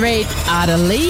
straight 0.00 0.26
out 0.48 0.70
Lee. 0.88 1.09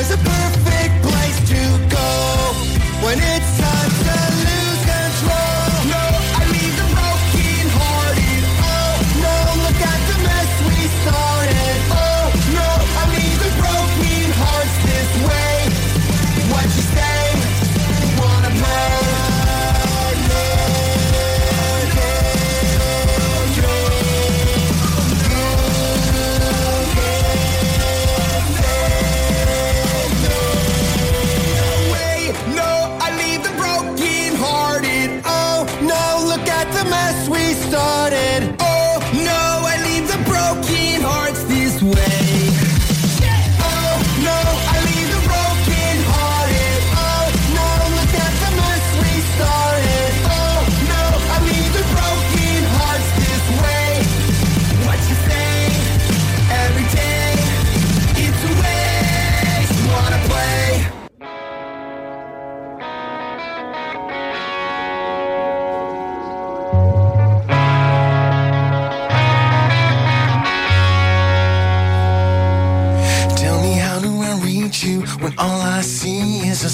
there's 0.00 0.10
a 0.12 0.18
perfect 0.18 1.02
place 1.02 1.38
when 3.04 3.18
it 3.18 3.39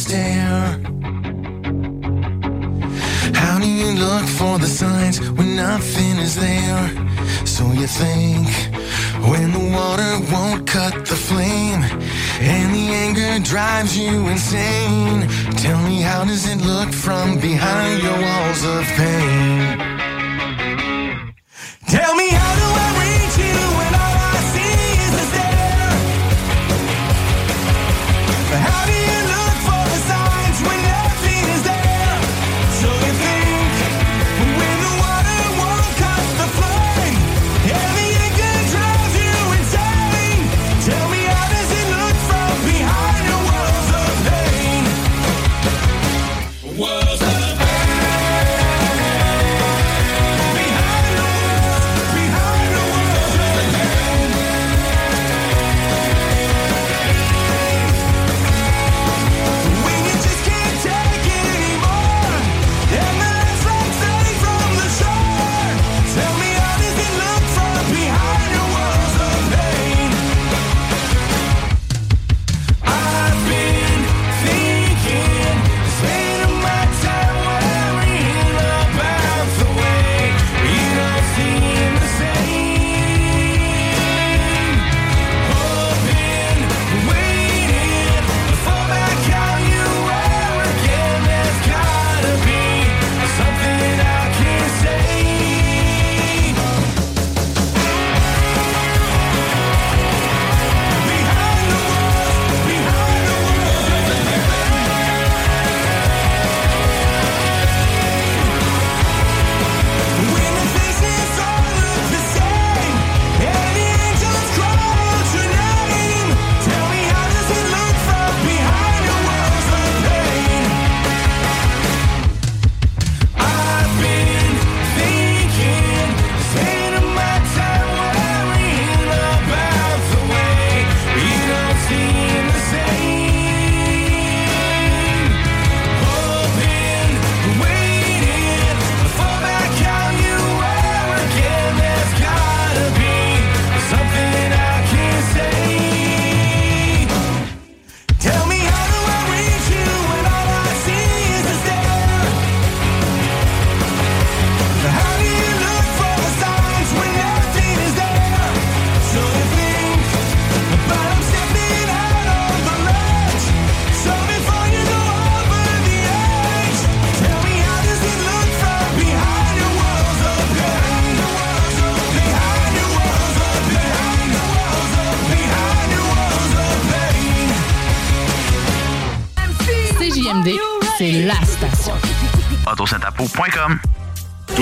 stare? 0.06 0.68
How 3.42 3.58
do 3.58 3.68
you 3.80 3.90
look 4.04 4.26
for 4.38 4.58
the 4.58 4.70
signs 4.80 5.16
when 5.36 5.56
nothing 5.56 6.16
is 6.26 6.34
there? 6.36 6.84
So 7.44 7.64
you 7.72 7.88
think 8.02 8.46
when 9.30 9.48
the 9.56 9.64
water 9.78 10.12
won't 10.32 10.66
cut 10.66 10.94
the 11.06 11.18
flame 11.28 11.82
and 12.40 12.68
the 12.74 12.86
anger 13.04 13.32
drives 13.52 13.98
you 13.98 14.28
insane. 14.28 15.28
Tell 15.64 15.80
me, 15.88 16.00
how 16.02 16.24
does 16.24 16.44
it 16.52 16.60
look 16.72 16.90
from 16.92 17.38
behind 17.40 18.02
your 18.02 18.18
walls 18.26 18.62
of 18.64 18.84
pain? 19.00 19.85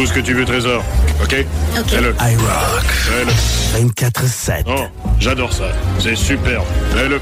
tout 0.04 0.08
ce 0.08 0.14
que 0.14 0.20
tu 0.20 0.34
veux, 0.34 0.44
Trésor. 0.44 0.84
OK? 1.22 1.46
OK. 1.78 1.88
Fais-le. 1.88 2.14
I 2.20 2.36
rock. 2.36 2.84
Fais-le. 2.84 3.88
24-7. 3.88 4.64
Oh, 4.66 4.84
j'adore 5.18 5.50
ça. 5.50 5.64
C'est 5.98 6.14
superbe. 6.14 6.66
Fais-le. 6.94 7.20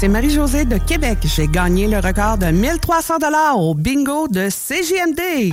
c'est 0.00 0.08
Marie-Josée 0.08 0.64
de 0.64 0.78
Québec. 0.78 1.18
J'ai 1.24 1.46
gagné 1.46 1.86
le 1.86 1.98
record 1.98 2.38
de 2.38 2.46
1300 2.46 3.18
dollars 3.18 3.60
au 3.60 3.74
bingo 3.74 4.28
de 4.28 4.48
CJMD. 4.48 5.52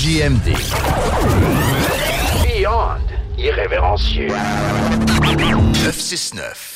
CJMD. 0.00 0.56
Beyond 2.42 3.04
irrévérencieux. 3.36 4.28
969. 5.20 6.69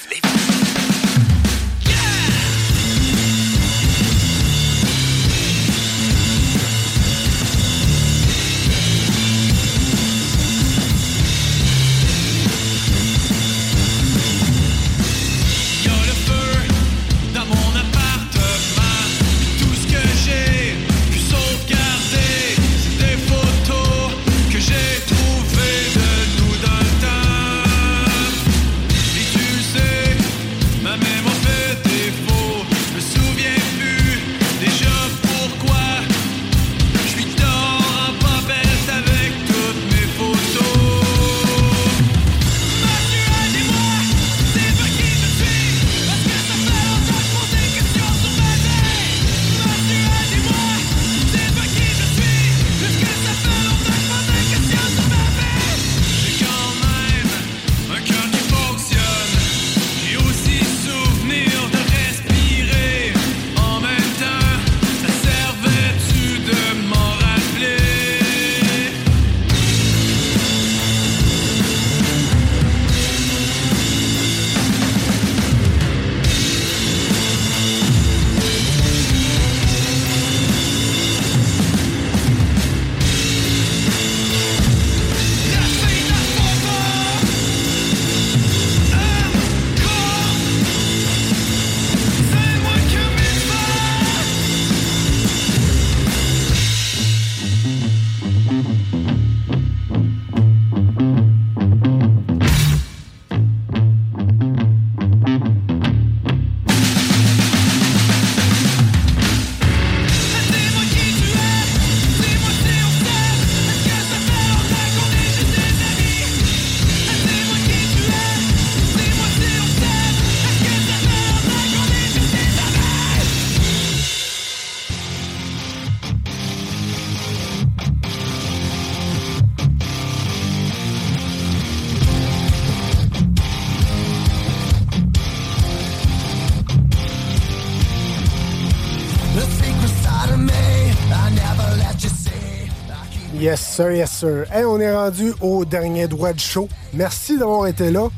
Sir, 143.74 143.90
yes, 143.90 144.10
sir. 144.12 144.44
Hey, 144.52 144.64
on 144.64 144.78
est 144.78 144.94
rendu 144.94 145.32
au 145.40 145.64
dernier 145.64 146.06
droit 146.06 146.32
du 146.32 146.44
show. 146.44 146.68
Merci 146.92 147.36
d'avoir 147.36 147.66
été 147.66 147.90
là 147.90 148.08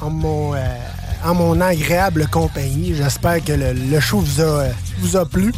en, 0.00 0.06
en 0.06 0.10
mon, 0.10 0.54
euh, 0.54 0.58
en 1.24 1.34
mon 1.34 1.60
agréable 1.60 2.26
compagnie. 2.26 2.92
J'espère 2.92 3.44
que 3.44 3.52
le, 3.52 4.00
show 4.00 4.18
vous 4.18 4.40
a, 4.40 4.44
euh, 4.44 4.70
vous 4.98 5.16
a 5.16 5.24
plu. 5.24 5.52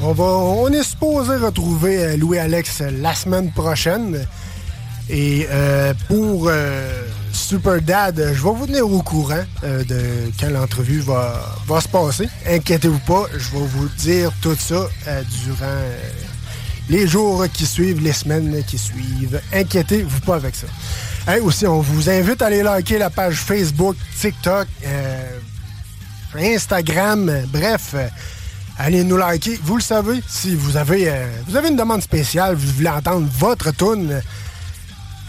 On, 0.00 0.12
va, 0.12 0.24
on 0.24 0.68
est 0.68 0.84
supposé 0.84 1.34
retrouver 1.34 2.04
euh, 2.04 2.16
Louis-Alex 2.16 2.82
la 3.00 3.12
semaine 3.12 3.50
prochaine. 3.50 4.24
Et 5.10 5.48
euh, 5.50 5.92
pour 6.06 6.46
euh, 6.48 7.06
Super 7.32 7.82
Dad, 7.82 8.16
je 8.18 8.40
vais 8.40 8.52
vous 8.52 8.66
tenir 8.66 8.88
au 8.88 9.02
courant 9.02 9.42
euh, 9.64 9.82
de 9.82 10.30
quand 10.38 10.50
l'entrevue 10.50 11.00
va, 11.00 11.40
va 11.66 11.80
se 11.80 11.88
passer. 11.88 12.28
Inquiétez-vous 12.46 13.00
pas, 13.00 13.24
je 13.32 13.50
vais 13.50 13.66
vous 13.66 13.88
dire 13.98 14.30
tout 14.40 14.54
ça 14.54 14.86
euh, 15.08 15.22
durant 15.44 15.64
euh, 15.64 15.98
les 16.88 17.06
jours 17.06 17.44
qui 17.52 17.66
suivent, 17.66 18.00
les 18.02 18.12
semaines 18.12 18.62
qui 18.66 18.78
suivent. 18.78 19.40
Inquiétez-vous 19.52 20.20
pas 20.20 20.36
avec 20.36 20.54
ça. 20.54 20.66
Hey, 21.30 21.40
aussi, 21.40 21.66
on 21.66 21.80
vous 21.80 22.08
invite 22.08 22.40
à 22.42 22.46
aller 22.46 22.62
liker 22.62 22.98
la 22.98 23.10
page 23.10 23.36
Facebook, 23.36 23.96
TikTok, 24.20 24.66
euh, 24.86 25.38
Instagram, 26.36 27.30
bref. 27.52 27.90
euh, 27.94 28.08
Allez 28.80 29.02
nous 29.02 29.16
liker. 29.16 29.58
Vous 29.64 29.76
le 29.76 29.82
savez, 29.82 30.22
si 30.28 30.54
vous 30.54 30.76
avez, 30.76 31.08
euh, 31.08 31.26
vous 31.48 31.56
avez 31.56 31.68
une 31.68 31.76
demande 31.76 32.00
spéciale, 32.00 32.54
vous 32.54 32.72
voulez 32.74 32.88
entendre 32.88 33.28
votre 33.38 33.72
tune, 33.72 34.22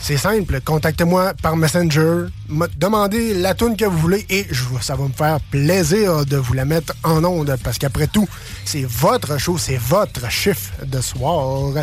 c'est 0.02 0.18
simple. 0.18 0.62
Contactez-moi 0.62 1.34
par 1.42 1.56
Messenger. 1.58 2.26
me- 2.48 2.68
Demandez 2.78 3.34
la 3.34 3.54
tune 3.54 3.76
que 3.78 3.86
vous 3.86 3.98
voulez 3.98 4.26
et 4.30 4.48
ça 4.82 4.96
va 4.96 5.04
me 5.04 5.14
faire 5.14 5.40
plaisir 5.52 6.26
de 6.26 6.38
vous 6.38 6.54
la 6.54 6.66
mettre 6.66 6.94
en 7.04 7.24
onde 7.24 7.56
parce 7.64 7.78
qu'après 7.78 8.08
tout, 8.08 8.28
c'est 8.66 8.84
votre 8.84 9.38
show, 9.38 9.58
c'est 9.58 9.78
votre 9.78 10.30
chiffre 10.32 10.72
de 10.86 11.02
soir. 11.02 11.74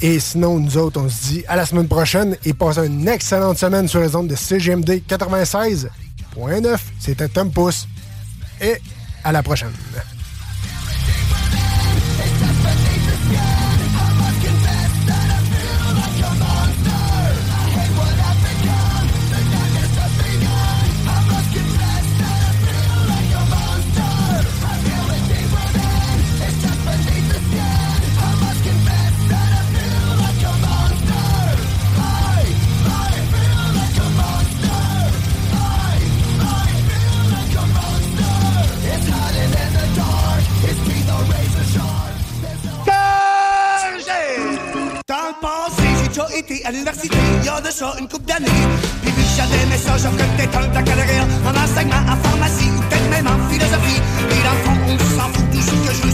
Et 0.00 0.18
sinon, 0.20 0.58
nous 0.58 0.76
autres, 0.78 1.00
on 1.00 1.08
se 1.08 1.22
dit 1.26 1.44
à 1.46 1.54
la 1.56 1.64
semaine 1.66 1.86
prochaine 1.88 2.36
et 2.44 2.52
passez 2.54 2.86
une 2.86 3.06
excellente 3.08 3.58
semaine 3.58 3.86
sur 3.88 4.00
les 4.00 4.14
ondes 4.16 4.28
de 4.28 4.34
CGMD 4.34 5.02
96.9. 5.08 6.78
C'était 6.98 7.28
Tom 7.28 7.50
Pouce. 7.52 7.86
Et 8.60 8.76
à 9.24 9.30
la 9.32 9.42
prochaine. 9.42 9.72
l'université, 46.72 47.16
il 47.40 47.44
y 47.44 47.48
a 47.48 47.60
de 47.60 47.70
ça 47.70 47.94
une 47.98 48.08
coupe 48.08 48.24
d'années. 48.24 48.48
Puis 49.02 49.12
vu 49.12 49.22
j'avais 49.36 49.66
mes 49.66 49.76
ça, 49.76 49.96
j'offre 49.98 50.16
peut-être 50.16 50.58
un 50.58 50.68
baccalauréat 50.68 51.26
en 51.44 51.54
enseignement, 51.64 52.02
en 52.08 52.16
pharmacie 52.16 52.70
ou 52.76 52.80
peut-être 52.88 53.10
même 53.10 53.26
en 53.26 53.38
philosophie. 53.50 54.00
Et 54.30 54.42
dans 54.42 54.56
le 54.56 54.62
fond, 54.64 54.76
on 54.88 54.98
s'en 54.98 55.28
fout 55.32 55.50
toujours 55.50 55.86
que 55.86 55.94
je 55.94 56.11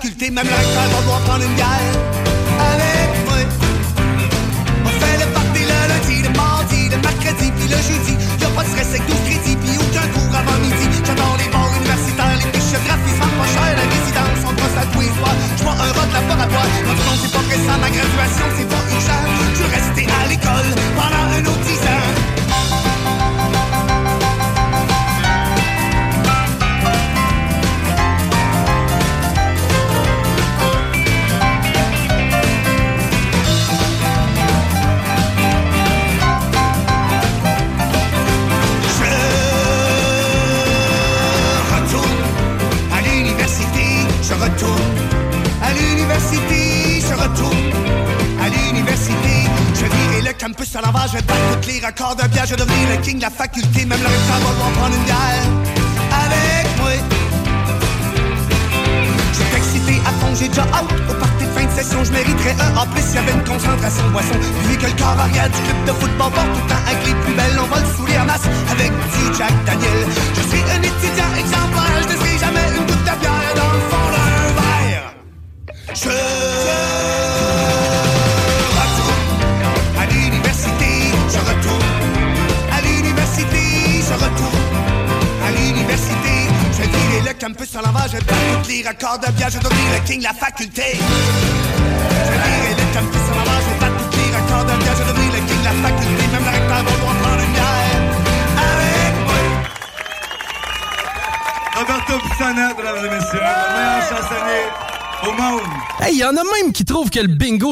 faculté, 0.00 0.30
même 0.30 0.46
la 0.46 0.52
crève 0.52 0.94
en 0.98 1.02
doit 1.06 1.20
prendre 1.26 1.44
une. 1.44 1.69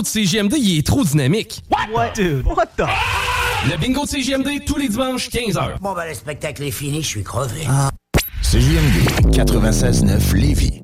CGMD, 0.08 0.54
il 0.56 0.78
est 0.78 0.86
trop 0.86 1.04
dynamique. 1.04 1.62
What? 1.92 2.14
Dude? 2.14 2.46
What 2.46 2.68
the? 2.76 2.86
Le 3.68 3.76
bingo 3.76 4.04
de 4.04 4.08
CGMD, 4.08 4.64
tous 4.64 4.78
les 4.78 4.88
dimanches, 4.88 5.28
15h. 5.28 5.78
Bon, 5.80 5.92
ben, 5.92 6.06
le 6.06 6.14
spectacle 6.14 6.62
est 6.62 6.70
fini, 6.70 7.02
je 7.02 7.08
suis 7.08 7.22
crevé. 7.22 7.66
Ah. 7.68 7.90
CGMD, 8.42 9.30
96.9 9.32 10.34
Lévis. 10.34 10.82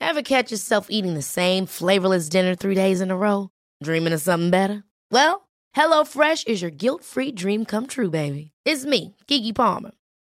Ever 0.00 0.22
catch 0.22 0.50
yourself 0.50 0.86
eating 0.88 1.14
the 1.14 1.22
same 1.22 1.66
flavorless 1.66 2.30
dinner 2.30 2.54
three 2.54 2.74
days 2.74 3.02
in 3.02 3.10
a 3.10 3.16
row? 3.16 3.50
Dreaming 3.82 4.14
of 4.14 4.22
something 4.22 4.50
better? 4.50 4.84
Well, 5.10 5.48
HelloFresh 5.76 6.48
is 6.48 6.62
your 6.62 6.70
guilt-free 6.70 7.32
dream 7.32 7.66
come 7.66 7.86
true, 7.86 8.08
baby. 8.08 8.52
It's 8.64 8.86
me, 8.86 9.16
Kiki 9.26 9.52
Palmer. 9.52 9.90